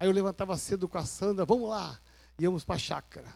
Aí 0.00 0.06
eu 0.06 0.12
levantava 0.12 0.56
cedo 0.56 0.88
com 0.88 0.96
a 0.96 1.04
Sandra, 1.04 1.44
vamos 1.44 1.68
lá, 1.68 1.98
íamos 2.38 2.64
para 2.64 2.76
a 2.76 2.78
chácara. 2.78 3.34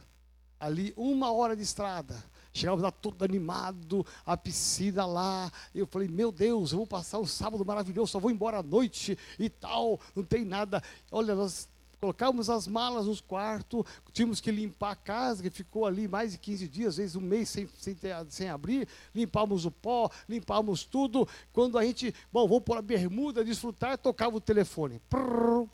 Ali, 0.61 0.95
uma 0.97 1.33
hora 1.33 1.57
de 1.57 1.63
estrada. 1.63 2.23
Chegávamos 2.53 2.83
lá 2.83 2.91
todo 2.91 3.25
animado, 3.25 4.05
a 4.27 4.37
piscina 4.37 5.07
lá. 5.07 5.51
Eu 5.75 5.87
falei, 5.87 6.09
meu 6.09 6.31
Deus, 6.31 6.73
eu 6.73 6.79
vou 6.79 6.87
passar 6.87 7.19
um 7.19 7.27
sábado 7.27 7.65
maravilhoso, 7.65 8.13
só 8.13 8.19
vou 8.19 8.31
embora 8.31 8.59
à 8.59 8.63
noite 8.63 9.19
e 9.39 9.49
tal, 9.49 9.99
não 10.15 10.23
tem 10.23 10.45
nada. 10.45 10.83
Olha, 11.11 11.35
nós 11.35 11.69
colocávamos 12.03 12.51
as 12.51 12.67
malas 12.67 13.07
nos 13.07 13.21
quartos, 13.21 13.85
tínhamos 14.13 14.41
que 14.41 14.51
limpar 14.51 14.91
a 14.91 14.97
casa, 14.97 15.41
que 15.41 15.51
ficou 15.51 15.87
ali 15.87 16.09
mais 16.09 16.33
de 16.33 16.39
15 16.39 16.69
dias, 16.69 16.89
às 16.89 16.97
vezes 16.97 17.17
um 17.17 17.21
mês 17.21 17.49
sem, 17.49 17.69
sem, 17.79 17.95
ter, 17.95 18.15
sem 18.29 18.49
abrir, 18.49 18.89
limpávamos 19.15 19.65
o 19.65 19.71
pó, 19.71 20.11
limpávamos 20.29 20.85
tudo. 20.85 21.29
Quando 21.53 21.79
a 21.79 21.85
gente, 21.85 22.13
bom, 22.33 22.49
vou 22.49 22.61
pôr 22.61 22.77
a 22.77 22.83
bermuda, 22.83 23.45
desfrutar, 23.45 23.97
tocava 23.97 24.37
o 24.37 24.41
telefone. 24.41 25.01
Prrr, 25.09 25.69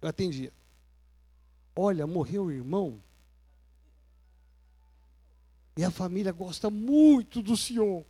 eu 0.00 0.08
atendia. 0.08 0.52
Olha, 1.76 2.06
morreu 2.06 2.44
o 2.44 2.50
irmão. 2.50 3.00
E 5.78 5.84
a 5.84 5.92
família 5.92 6.32
gosta 6.32 6.68
muito 6.68 7.40
do 7.40 7.56
senhor. 7.56 8.04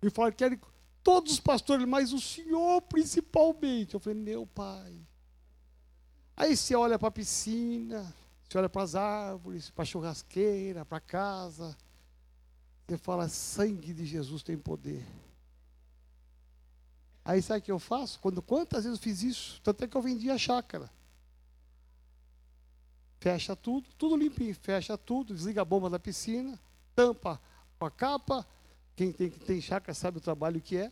E 0.00 0.08
fala 0.08 0.30
que 0.30 0.36
querem 0.36 0.60
todos 1.02 1.32
os 1.32 1.40
pastores, 1.40 1.84
mas 1.84 2.12
o 2.12 2.20
senhor 2.20 2.80
principalmente. 2.82 3.94
Eu 3.94 3.98
falei, 3.98 4.16
meu 4.16 4.46
pai. 4.46 4.96
Aí 6.36 6.56
você 6.56 6.76
olha 6.76 6.96
para 6.96 7.08
a 7.08 7.10
piscina, 7.10 8.14
você 8.48 8.56
olha 8.56 8.68
para 8.68 8.82
as 8.82 8.94
árvores, 8.94 9.68
para 9.68 9.82
a 9.82 9.84
churrasqueira, 9.84 10.84
para 10.84 11.00
casa. 11.00 11.76
Você 12.86 12.96
fala, 12.96 13.28
sangue 13.28 13.92
de 13.92 14.06
Jesus 14.06 14.44
tem 14.44 14.56
poder. 14.56 15.04
Aí 17.24 17.42
sabe 17.42 17.58
o 17.58 17.62
que 17.64 17.72
eu 17.72 17.80
faço? 17.80 18.20
Quando, 18.20 18.40
quantas 18.40 18.84
vezes 18.84 18.96
eu 18.96 19.02
fiz 19.02 19.24
isso? 19.24 19.60
Tanto 19.60 19.82
é 19.82 19.88
que 19.88 19.96
eu 19.96 20.02
vendi 20.02 20.30
a 20.30 20.38
chácara. 20.38 20.88
Fecha 23.18 23.56
tudo, 23.56 23.88
tudo 23.98 24.16
limpinho, 24.16 24.54
fecha 24.54 24.96
tudo, 24.96 25.34
desliga 25.34 25.62
a 25.62 25.64
bomba 25.64 25.90
da 25.90 25.98
piscina, 25.98 26.56
tampa 26.96 27.40
com 27.78 27.84
a 27.84 27.90
capa. 27.90 28.44
Quem 28.96 29.12
tem, 29.12 29.30
tem 29.30 29.60
chácara 29.60 29.94
sabe 29.94 30.16
o 30.18 30.20
trabalho 30.20 30.60
que 30.60 30.78
é. 30.78 30.90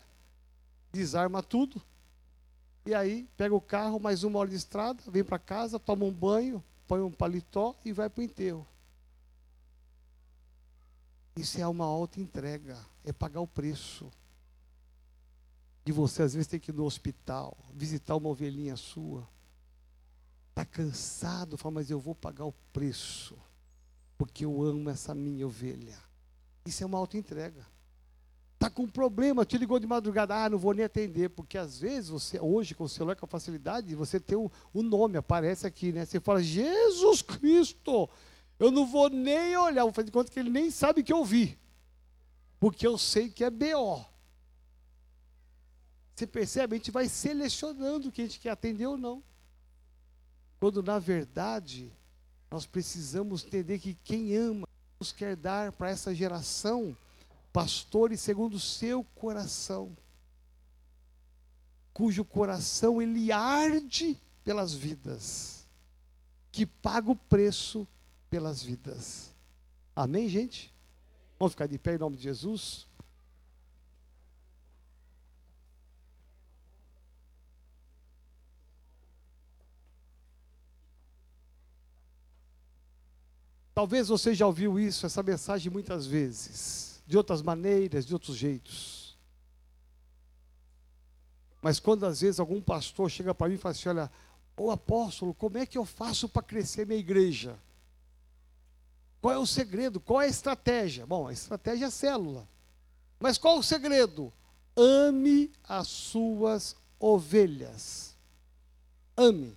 Desarma 0.93 1.43
tudo. 1.43 1.83
E 2.87 2.95
aí, 2.95 3.27
pega 3.35 3.55
o 3.55 3.61
carro, 3.61 3.99
mais 3.99 4.23
uma 4.23 4.39
hora 4.39 4.51
de 4.51 4.57
estrada, 4.57 5.03
vem 5.09 5.25
para 5.25 5.39
casa, 5.39 5.81
toma 5.81 6.05
um 6.05 6.13
banho, 6.13 6.63
põe 6.87 7.01
um 7.01 7.11
paletó 7.11 7.75
e 7.83 7.93
vai 7.93 8.11
para 8.11 8.21
o 8.21 8.25
enterro. 8.25 8.67
Isso 11.35 11.59
é 11.59 11.67
uma 11.67 11.87
alta 11.87 12.21
entrega, 12.21 12.79
é 13.03 13.13
pagar 13.13 13.41
o 13.41 13.47
preço. 13.47 14.11
De 15.83 15.93
você, 15.93 16.23
às 16.23 16.35
vezes, 16.35 16.47
ter 16.47 16.61
que 16.61 16.71
ir 16.71 16.75
no 16.75 16.85
hospital, 16.85 17.57
visitar 17.73 18.17
uma 18.17 18.29
ovelhinha 18.29 18.77
sua. 18.77 19.27
Está 20.51 20.65
cansado, 20.65 21.57
fala, 21.57 21.77
mas 21.77 21.91
eu 21.91 21.99
vou 21.99 22.15
pagar 22.15 22.45
o 22.45 22.53
preço, 22.73 23.37
porque 24.17 24.45
eu 24.45 24.63
amo 24.63 24.91
essa 24.91 25.15
minha 25.15 25.47
ovelha. 25.47 25.97
Isso 26.65 26.83
é 26.83 26.87
uma 26.87 26.99
alta 26.99 27.17
entrega. 27.17 27.67
Está 28.55 28.71
com 28.71 28.85
um 28.85 28.89
problema, 28.89 29.45
te 29.45 29.59
ligou 29.59 29.79
de 29.79 29.87
madrugada, 29.87 30.35
ah, 30.35 30.49
não 30.49 30.57
vou 30.57 30.73
nem 30.73 30.85
atender, 30.87 31.29
porque 31.29 31.59
às 31.59 31.79
vezes 31.79 32.09
você, 32.09 32.41
hoje 32.41 32.75
com 32.75 32.85
o 32.85 32.89
celular 32.89 33.15
com 33.15 33.27
facilidade, 33.27 33.95
você 33.95 34.19
tem 34.19 34.39
o, 34.39 34.51
o 34.73 34.83
nome, 34.83 35.19
aparece 35.19 35.67
aqui, 35.67 35.93
né? 35.93 36.07
Você 36.07 36.19
fala, 36.19 36.43
Jesus 36.43 37.21
Cristo, 37.21 38.09
eu 38.59 38.71
não 38.71 38.87
vou 38.87 39.11
nem 39.11 39.57
olhar, 39.57 39.83
vou 39.83 39.93
fazer 39.93 40.07
de 40.07 40.13
conta 40.13 40.31
que 40.31 40.39
ele 40.39 40.49
nem 40.49 40.71
sabe 40.71 41.03
que 41.03 41.13
eu 41.13 41.23
vi, 41.25 41.59
porque 42.59 42.87
eu 42.87 42.97
sei 42.97 43.29
que 43.29 43.45
é 43.45 43.51
BO. 43.51 44.03
Você 46.15 46.27
percebe? 46.27 46.77
A 46.77 46.79
gente 46.79 46.91
vai 46.91 47.09
selecionando 47.09 48.09
o 48.09 48.13
que 48.13 48.23
a 48.23 48.25
gente 48.25 48.39
quer 48.41 48.51
atender 48.51 48.87
ou 48.87 48.97
não. 48.97 49.23
Quando 50.61 50.83
na 50.83 50.99
verdade 50.99 51.93
nós 52.55 52.67
precisamos 52.67 53.45
entender 53.45 53.81
que 53.81 53.95
quem 54.05 54.37
ama 54.37 54.69
nos 55.01 55.11
quer 55.11 55.35
dar 55.35 55.73
para 55.73 55.91
essa 55.91 56.15
geração 56.15 56.97
pastores 57.53 58.21
segundo 58.21 58.55
o 58.55 58.61
seu 58.61 59.03
coração, 59.03 59.97
cujo 61.93 62.25
coração 62.25 63.03
ele 63.03 63.33
arde 63.33 64.17
pelas 64.45 64.73
vidas, 64.73 65.67
que 66.53 66.65
paga 66.65 67.11
o 67.11 67.17
preço 67.17 67.89
pelas 68.31 68.63
vidas. 68.63 69.35
Amém, 69.97 70.29
gente? 70.29 70.73
Vamos 71.37 71.55
ficar 71.55 71.67
de 71.67 71.77
pé 71.77 71.97
em 71.97 71.99
nome 71.99 72.17
de 72.17 72.23
Jesus? 72.23 72.87
Talvez 83.75 84.09
você 84.09 84.35
já 84.35 84.47
ouviu 84.47 84.79
isso, 84.79 85.05
essa 85.05 85.23
mensagem 85.23 85.71
muitas 85.71 86.07
vezes 86.07 87.03
de 87.07 87.17
outras 87.17 87.43
maneiras, 87.43 88.07
de 88.07 88.15
outros 88.15 88.37
jeitos. 88.37 89.17
Mas 91.61 91.81
quando 91.81 92.07
às 92.07 92.21
vezes 92.21 92.39
algum 92.39 92.61
pastor 92.61 93.11
chega 93.11 93.35
para 93.35 93.49
mim 93.49 93.55
e 93.55 93.59
fala 93.59 93.73
assim: 93.73 93.89
Olha, 93.89 94.11
ô 94.57 94.71
apóstolo, 94.71 95.35
como 95.35 95.59
é 95.59 95.67
que 95.67 95.79
eu 95.79 95.85
faço 95.85 96.29
para 96.29 96.43
crescer 96.43 96.87
minha 96.87 96.99
igreja? 97.01 97.59
Qual 99.21 99.33
é 99.33 99.39
o 99.39 99.47
segredo? 99.47 99.99
Qual 99.99 100.21
é 100.21 100.27
a 100.27 100.29
estratégia? 100.29 101.07
Bom, 101.07 101.27
a 101.27 101.33
estratégia 101.33 101.87
é 101.87 101.89
a 101.89 101.91
célula. 101.91 102.47
Mas 103.19 103.39
qual 103.39 103.59
o 103.59 103.63
segredo? 103.63 104.33
Ame 104.77 105.51
as 105.67 105.89
suas 105.89 106.77
ovelhas. 107.01 108.15
Ame. 109.17 109.57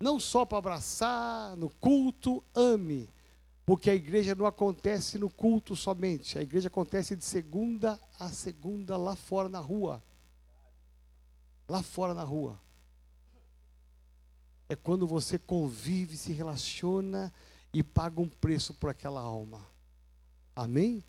Não 0.00 0.20
só 0.20 0.44
para 0.44 0.58
abraçar 0.58 1.56
no 1.56 1.70
culto, 1.70 2.42
ame. 2.54 3.08
Porque 3.66 3.90
a 3.90 3.94
igreja 3.94 4.34
não 4.34 4.46
acontece 4.46 5.18
no 5.18 5.28
culto 5.28 5.76
somente, 5.76 6.38
a 6.38 6.42
igreja 6.42 6.68
acontece 6.68 7.14
de 7.14 7.22
segunda 7.22 8.00
a 8.18 8.30
segunda 8.30 8.96
lá 8.96 9.14
fora 9.14 9.48
na 9.48 9.58
rua. 9.58 10.02
Lá 11.68 11.82
fora 11.82 12.14
na 12.14 12.24
rua. 12.24 12.58
É 14.70 14.76
quando 14.76 15.06
você 15.06 15.38
convive, 15.38 16.16
se 16.16 16.32
relaciona 16.32 17.32
e 17.72 17.82
paga 17.82 18.20
um 18.20 18.28
preço 18.28 18.72
por 18.72 18.88
aquela 18.88 19.20
alma. 19.20 19.66
Amém? 20.56 21.04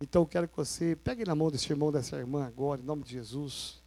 Então 0.00 0.22
eu 0.22 0.26
quero 0.26 0.48
que 0.48 0.56
você 0.56 0.96
pegue 0.96 1.24
na 1.24 1.34
mão 1.34 1.50
desse 1.50 1.70
irmão, 1.70 1.92
dessa 1.92 2.16
irmã 2.16 2.46
agora, 2.46 2.80
em 2.80 2.84
nome 2.84 3.02
de 3.02 3.12
Jesus. 3.12 3.82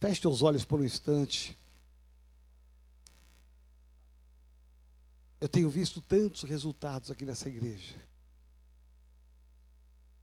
Feche 0.00 0.26
os 0.26 0.40
olhos 0.40 0.64
por 0.64 0.80
um 0.80 0.84
instante. 0.84 1.56
Eu 5.38 5.48
tenho 5.48 5.68
visto 5.68 6.00
tantos 6.00 6.42
resultados 6.42 7.10
aqui 7.10 7.26
nessa 7.26 7.50
igreja. 7.50 7.96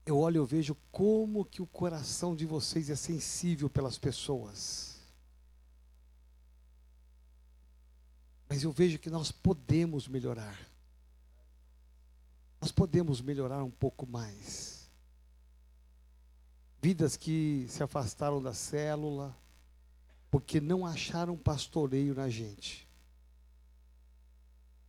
Eu 0.04 0.18
olho 0.18 0.42
e 0.42 0.46
vejo 0.46 0.76
como 0.90 1.44
que 1.44 1.62
o 1.62 1.66
coração 1.66 2.34
de 2.34 2.44
vocês 2.44 2.90
é 2.90 2.96
sensível 2.96 3.70
pelas 3.70 3.98
pessoas. 3.98 4.98
Mas 8.48 8.64
eu 8.64 8.72
vejo 8.72 8.98
que 8.98 9.10
nós 9.10 9.30
podemos 9.30 10.08
melhorar. 10.08 10.58
Nós 12.60 12.72
podemos 12.72 13.20
melhorar 13.20 13.62
um 13.62 13.70
pouco 13.70 14.06
mais. 14.06 14.90
Vidas 16.82 17.16
que 17.16 17.66
se 17.68 17.82
afastaram 17.82 18.42
da 18.42 18.54
célula, 18.54 19.36
porque 20.30 20.60
não 20.60 20.86
acharam 20.86 21.36
pastoreio 21.36 22.14
na 22.14 22.28
gente. 22.28 22.86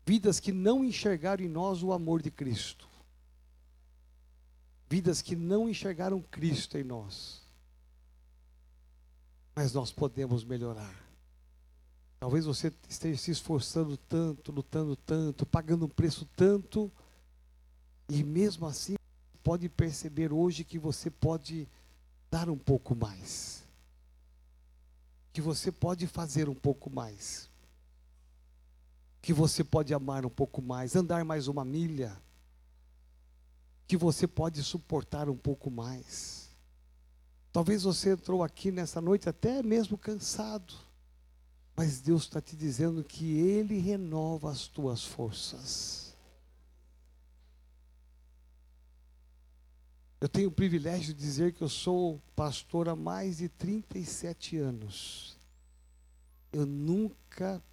Vidas 0.05 0.39
que 0.39 0.51
não 0.51 0.83
enxergaram 0.83 1.43
em 1.43 1.47
nós 1.47 1.83
o 1.83 1.93
amor 1.93 2.21
de 2.21 2.31
Cristo. 2.31 2.89
Vidas 4.89 5.21
que 5.21 5.35
não 5.35 5.69
enxergaram 5.69 6.21
Cristo 6.21 6.77
em 6.77 6.83
nós. 6.83 7.43
Mas 9.55 9.73
nós 9.73 9.91
podemos 9.91 10.43
melhorar. 10.43 11.07
Talvez 12.19 12.45
você 12.45 12.73
esteja 12.89 13.21
se 13.21 13.31
esforçando 13.31 13.95
tanto, 13.95 14.51
lutando 14.51 14.95
tanto, 14.95 15.45
pagando 15.45 15.85
um 15.85 15.89
preço 15.89 16.27
tanto, 16.35 16.91
e 18.09 18.23
mesmo 18.23 18.65
assim 18.65 18.95
pode 19.41 19.69
perceber 19.69 20.33
hoje 20.33 20.65
que 20.65 20.77
você 20.77 21.09
pode 21.09 21.67
dar 22.29 22.49
um 22.49 22.57
pouco 22.57 22.93
mais 22.93 23.68
que 25.39 25.41
você 25.41 25.71
pode 25.71 26.05
fazer 26.05 26.49
um 26.49 26.53
pouco 26.53 26.89
mais, 26.89 27.49
que 29.21 29.31
você 29.31 29.63
pode 29.63 29.93
amar 29.93 30.25
um 30.25 30.29
pouco 30.29 30.61
mais, 30.61 30.97
andar 30.97 31.23
mais 31.23 31.47
uma 31.47 31.63
milha, 31.63 32.21
que 33.87 33.95
você 33.95 34.27
pode 34.27 34.61
suportar 34.61 35.29
um 35.29 35.37
pouco 35.37 35.71
mais. 35.71 36.49
Talvez 37.53 37.83
você 37.83 38.11
entrou 38.11 38.43
aqui 38.43 38.69
nessa 38.69 38.99
noite 38.99 39.29
até 39.29 39.63
mesmo 39.63 39.97
cansado, 39.97 40.73
mas 41.73 42.01
Deus 42.01 42.23
está 42.23 42.41
te 42.41 42.57
dizendo 42.57 43.01
que 43.01 43.37
Ele 43.37 43.79
renova 43.79 44.51
as 44.51 44.67
tuas 44.67 45.05
forças. 45.05 46.08
Eu 50.21 50.27
tenho 50.27 50.49
o 50.49 50.51
privilégio 50.51 51.13
de 51.13 51.19
dizer 51.19 51.53
que 51.53 51.61
eu 51.61 51.69
sou 51.69 52.21
pastor 52.35 52.89
há 52.89 52.95
mais 52.95 53.37
de 53.37 53.47
37 53.47 54.57
anos. 54.57 55.39
Eu 56.51 56.65
nunca 56.65 57.63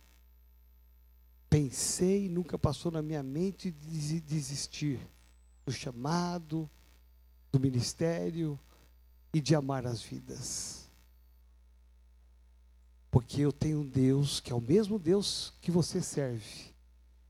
pensei, 1.50 2.28
nunca 2.28 2.56
passou 2.56 2.92
na 2.92 3.02
minha 3.02 3.22
mente 3.22 3.72
de 3.72 4.20
desistir 4.20 5.00
do 5.64 5.72
chamado, 5.72 6.70
do 7.50 7.58
ministério 7.58 8.58
e 9.32 9.40
de 9.40 9.54
amar 9.54 9.84
as 9.84 10.00
vidas. 10.00 10.88
Porque 13.10 13.40
eu 13.40 13.52
tenho 13.52 13.80
um 13.80 13.88
Deus 13.88 14.38
que 14.38 14.52
é 14.52 14.54
o 14.54 14.60
mesmo 14.60 15.00
Deus 15.00 15.52
que 15.60 15.70
você 15.70 16.00
serve, 16.00 16.72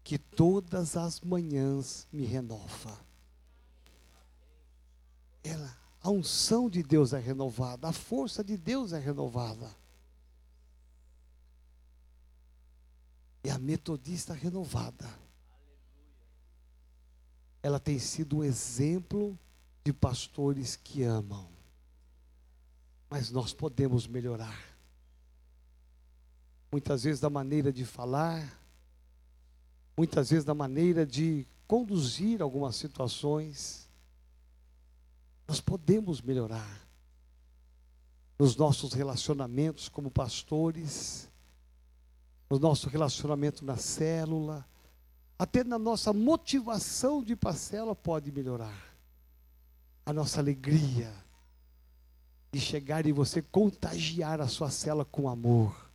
que 0.05 0.19
todas 0.19 0.95
as 0.95 1.23
manhãs 1.23 2.07
me 2.13 2.27
renova. 2.27 3.06
Ela, 5.47 5.77
a 6.03 6.11
unção 6.11 6.69
de 6.69 6.83
Deus 6.83 7.13
é 7.13 7.21
renovada, 7.21 7.89
a 7.89 7.93
força 7.93 8.43
de 8.43 8.57
Deus 8.57 8.93
é 8.93 8.99
renovada. 8.99 9.71
E 13.45 13.51
a 13.51 13.59
metodista 13.59 14.35
renovada. 14.35 15.09
Ela 17.63 17.79
tem 17.79 17.99
sido 17.99 18.39
um 18.39 18.45
exemplo 18.45 19.39
de 19.85 19.93
pastores 19.93 20.75
que 20.75 21.05
amam. 21.05 21.49
Mas 23.09 23.31
nós 23.31 23.53
podemos 23.53 24.09
melhorar. 24.09 24.77
Muitas 26.73 27.05
vezes 27.05 27.21
da 27.21 27.31
maneira 27.31 27.73
de 27.73 27.85
falar, 27.85 28.61
muitas 29.97 30.31
vezes 30.31 30.45
da 30.45 30.55
maneira 30.55 31.07
de 31.07 31.47
conduzir 31.69 32.43
algumas 32.43 32.75
situações 32.75 33.86
nós 35.47 35.61
podemos 35.61 36.21
melhorar 36.21 36.87
nos 38.39 38.57
nossos 38.57 38.93
relacionamentos 38.93 39.89
como 39.89 40.11
pastores, 40.11 41.31
no 42.51 42.59
nosso 42.59 42.89
relacionamento 42.89 43.65
na 43.65 43.77
célula, 43.77 44.67
até 45.39 45.65
na 45.65 45.79
nossa 45.79 46.13
motivação 46.13 47.23
de 47.23 47.33
ir 47.33 47.37
para 47.37 47.51
a 47.51 47.55
célula 47.55 47.95
pode 47.95 48.31
melhorar. 48.33 48.85
a 50.05 50.13
nossa 50.13 50.39
alegria 50.39 51.13
de 52.53 52.61
chegar 52.61 53.07
e 53.07 53.13
você 53.13 53.43
contagiar 53.43 54.41
a 54.41 54.47
sua 54.47 54.71
cela 54.71 55.05
com 55.05 55.29
amor. 55.29 55.91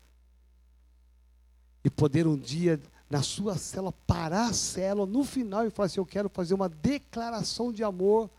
E 1.81 1.89
poder 1.89 2.27
um 2.27 2.37
dia, 2.37 2.77
na 3.09 3.23
sua 3.23 3.57
cela, 3.57 3.93
parar 4.05 4.49
a 4.49 4.53
cela 4.53 5.05
no 5.05 5.23
final 5.23 5.65
e 5.65 5.69
falar 5.69 5.85
assim: 5.85 6.01
Eu 6.01 6.05
quero 6.05 6.27
fazer 6.27 6.53
uma 6.53 6.67
declaração 6.67 7.71
de 7.71 7.85
amor 7.85 8.29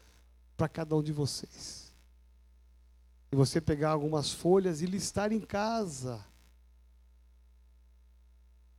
para 0.56 0.68
cada 0.68 0.96
um 0.96 1.02
de 1.02 1.12
vocês. 1.12 1.92
E 3.32 3.36
você 3.36 3.60
pegar 3.60 3.90
algumas 3.90 4.30
folhas 4.30 4.82
e 4.82 4.86
listar 4.86 5.32
em 5.32 5.40
casa. 5.40 6.22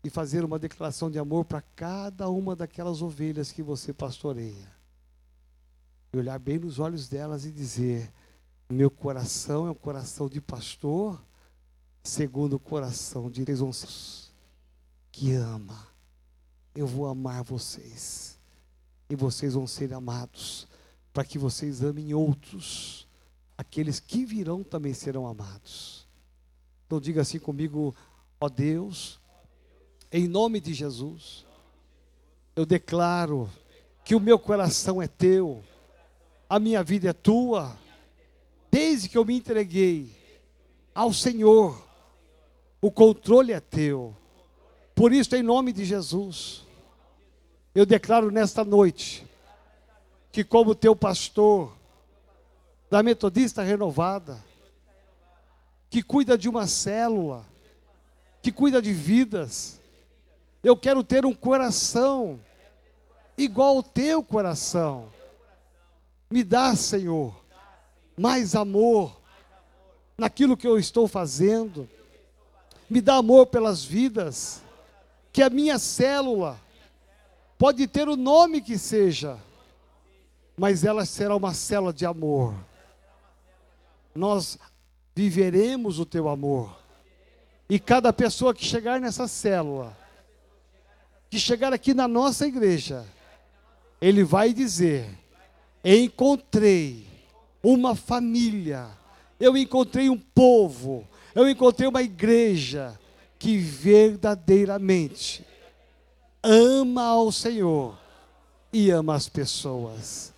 E 0.04 0.10
fazer 0.10 0.46
uma 0.46 0.60
declaração 0.60 1.10
de 1.10 1.18
amor 1.18 1.46
para 1.46 1.62
cada 1.62 2.30
uma 2.30 2.56
daquelas 2.56 3.02
ovelhas 3.02 3.52
que 3.52 3.64
você 3.64 3.92
pastoreia. 3.92 4.72
E 6.14 6.18
olhar 6.18 6.38
bem 6.38 6.60
nos 6.60 6.78
olhos 6.78 7.08
delas 7.08 7.46
e 7.46 7.52
dizer: 7.52 8.14
Meu 8.70 8.92
coração 8.92 9.66
é 9.66 9.72
um 9.72 9.76
coração 9.76 10.30
de 10.30 10.40
pastor, 10.40 11.20
segundo 12.04 12.58
o 12.58 12.60
coração 12.60 13.32
de 13.32 13.44
Jesus, 13.44 14.32
que 15.12 15.34
ama. 15.34 15.88
Eu 16.76 16.86
vou 16.86 17.08
amar 17.08 17.44
vocês. 17.44 18.38
E 19.10 19.16
vocês 19.16 19.54
vão 19.54 19.66
ser 19.66 19.94
amados 19.94 20.68
para 21.14 21.24
que 21.24 21.38
vocês 21.38 21.84
amem 21.84 22.14
outros. 22.14 23.08
Aqueles 23.56 24.00
que 24.00 24.26
virão 24.26 24.64
também 24.64 24.94
serão 24.94 25.28
amados. 25.28 26.08
Então 26.88 27.00
diga 27.00 27.22
assim 27.22 27.40
comigo, 27.40 27.96
ó 28.42 28.50
Deus, 28.50 29.20
em 30.12 30.28
nome 30.28 30.60
de 30.60 30.74
Jesus, 30.74 31.46
eu 32.56 32.66
declaro 32.66 33.50
que 34.04 34.16
o 34.16 34.20
meu 34.20 34.38
coração 34.38 35.02
é 35.02 35.08
teu, 35.08 35.64
a 36.50 36.60
minha 36.60 36.84
vida 36.84 37.10
é 37.10 37.14
tua, 37.14 37.78
desde 38.70 39.08
que 39.08 39.18
eu 39.18 39.24
me 39.24 39.36
entreguei 39.36 40.12
ao 40.94 41.14
Senhor, 41.14 41.82
o 42.82 42.92
controle 42.92 43.54
é 43.54 43.60
teu. 43.60 44.16
Por 44.94 45.14
isso, 45.14 45.36
em 45.36 45.42
nome 45.42 45.72
de 45.72 45.86
Jesus, 45.86 46.64
eu 47.74 47.86
declaro 47.86 48.30
nesta 48.30 48.64
noite 48.64 49.26
que, 50.34 50.44
como 50.44 50.74
teu 50.74 50.96
pastor 50.96 51.72
da 52.90 53.04
Metodista 53.04 53.62
Renovada, 53.62 54.44
que 55.92 56.02
cuida 56.02 56.36
de 56.36 56.50
uma 56.50 56.66
célula, 56.66 57.46
que 58.42 58.52
cuida 58.52 58.82
de 58.82 58.92
vidas, 58.92 59.80
eu 60.64 60.76
quero 60.76 61.04
ter 61.04 61.24
um 61.24 61.36
coração 61.36 62.40
igual 63.38 63.78
ao 63.78 63.84
teu 63.84 64.24
coração. 64.24 65.10
Me 66.32 66.44
dá, 66.44 66.76
Senhor, 66.76 67.40
mais 68.18 68.56
amor 68.56 69.22
naquilo 70.18 70.58
que 70.58 70.66
eu 70.66 70.80
estou 70.80 71.08
fazendo. 71.08 71.88
Me 72.90 73.02
dá 73.02 73.18
amor 73.18 73.46
pelas 73.46 73.84
vidas. 73.84 74.64
Que 75.32 75.44
a 75.44 75.50
minha 75.50 75.78
célula 75.78 76.60
pode 77.56 77.86
ter 77.88 78.08
o 78.08 78.16
nome 78.16 78.62
que 78.62 78.80
seja 78.80 79.38
mas 80.58 80.84
ela 80.84 81.06
será 81.06 81.36
uma 81.36 81.54
célula 81.54 81.92
de 81.92 82.06
amor. 82.06 82.54
Nós 84.14 84.58
viveremos 85.16 86.00
o 86.00 86.06
teu 86.06 86.30
amor. 86.30 86.78
E 87.70 87.80
cada 87.80 88.14
pessoa 88.14 88.54
que 88.54 88.64
chegar 88.64 89.00
nessa 89.00 89.28
célula, 89.28 89.98
que 91.30 91.40
chegar 91.40 91.74
aqui 91.74 91.94
na 91.94 92.08
nossa 92.08 92.46
igreja, 92.46 93.06
ele 94.00 94.24
vai 94.24 94.54
dizer: 94.54 95.10
Encontrei 95.84 97.08
uma 97.64 97.96
família, 97.96 98.88
eu 99.40 99.58
encontrei 99.58 100.10
um 100.10 100.20
povo, 100.20 101.08
eu 101.34 101.50
encontrei 101.50 101.88
uma 101.88 102.04
igreja 102.04 103.00
que 103.40 103.58
verdadeiramente 103.58 105.44
ama 106.44 107.04
ao 107.04 107.32
Senhor 107.32 107.98
e 108.72 108.92
ama 108.92 109.16
as 109.16 109.28
pessoas 109.28 110.33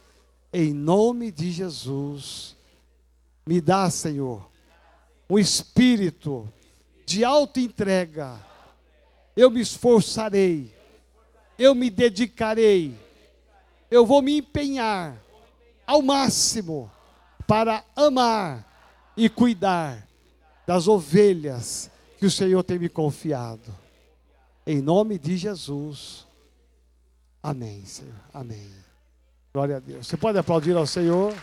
em 0.55 0.73
nome 0.73 1.31
de 1.31 1.51
Jesus. 1.51 2.55
Me 3.45 3.59
dá, 3.59 3.89
Senhor, 3.89 4.49
um 5.29 5.37
espírito 5.37 6.47
de 7.05 7.25
alta 7.25 7.59
entrega. 7.59 8.39
Eu 9.35 9.51
me 9.51 9.59
esforçarei, 9.59 10.73
eu 11.59 11.75
me 11.75 11.89
dedicarei, 11.89 12.97
eu 13.91 14.05
vou 14.05 14.21
me 14.21 14.37
empenhar 14.37 15.21
ao 15.85 16.01
máximo 16.01 16.89
para 17.45 17.83
amar 17.93 18.65
e 19.17 19.27
cuidar 19.27 20.07
das 20.65 20.87
ovelhas 20.87 21.91
que 22.17 22.25
o 22.25 22.31
Senhor 22.31 22.63
tem 22.63 22.79
me 22.79 22.87
confiado. 22.87 23.75
Em 24.65 24.81
nome 24.81 25.19
de 25.19 25.35
Jesus. 25.35 26.25
Amém, 27.43 27.85
Senhor. 27.85 28.15
Amém. 28.33 28.84
Glória 29.55 29.77
a 29.77 29.79
Deus. 29.79 30.05
Você 30.05 30.17
pode 30.17 30.37
aplaudir 30.37 30.75
ao 30.75 30.85
Senhor. 30.85 31.33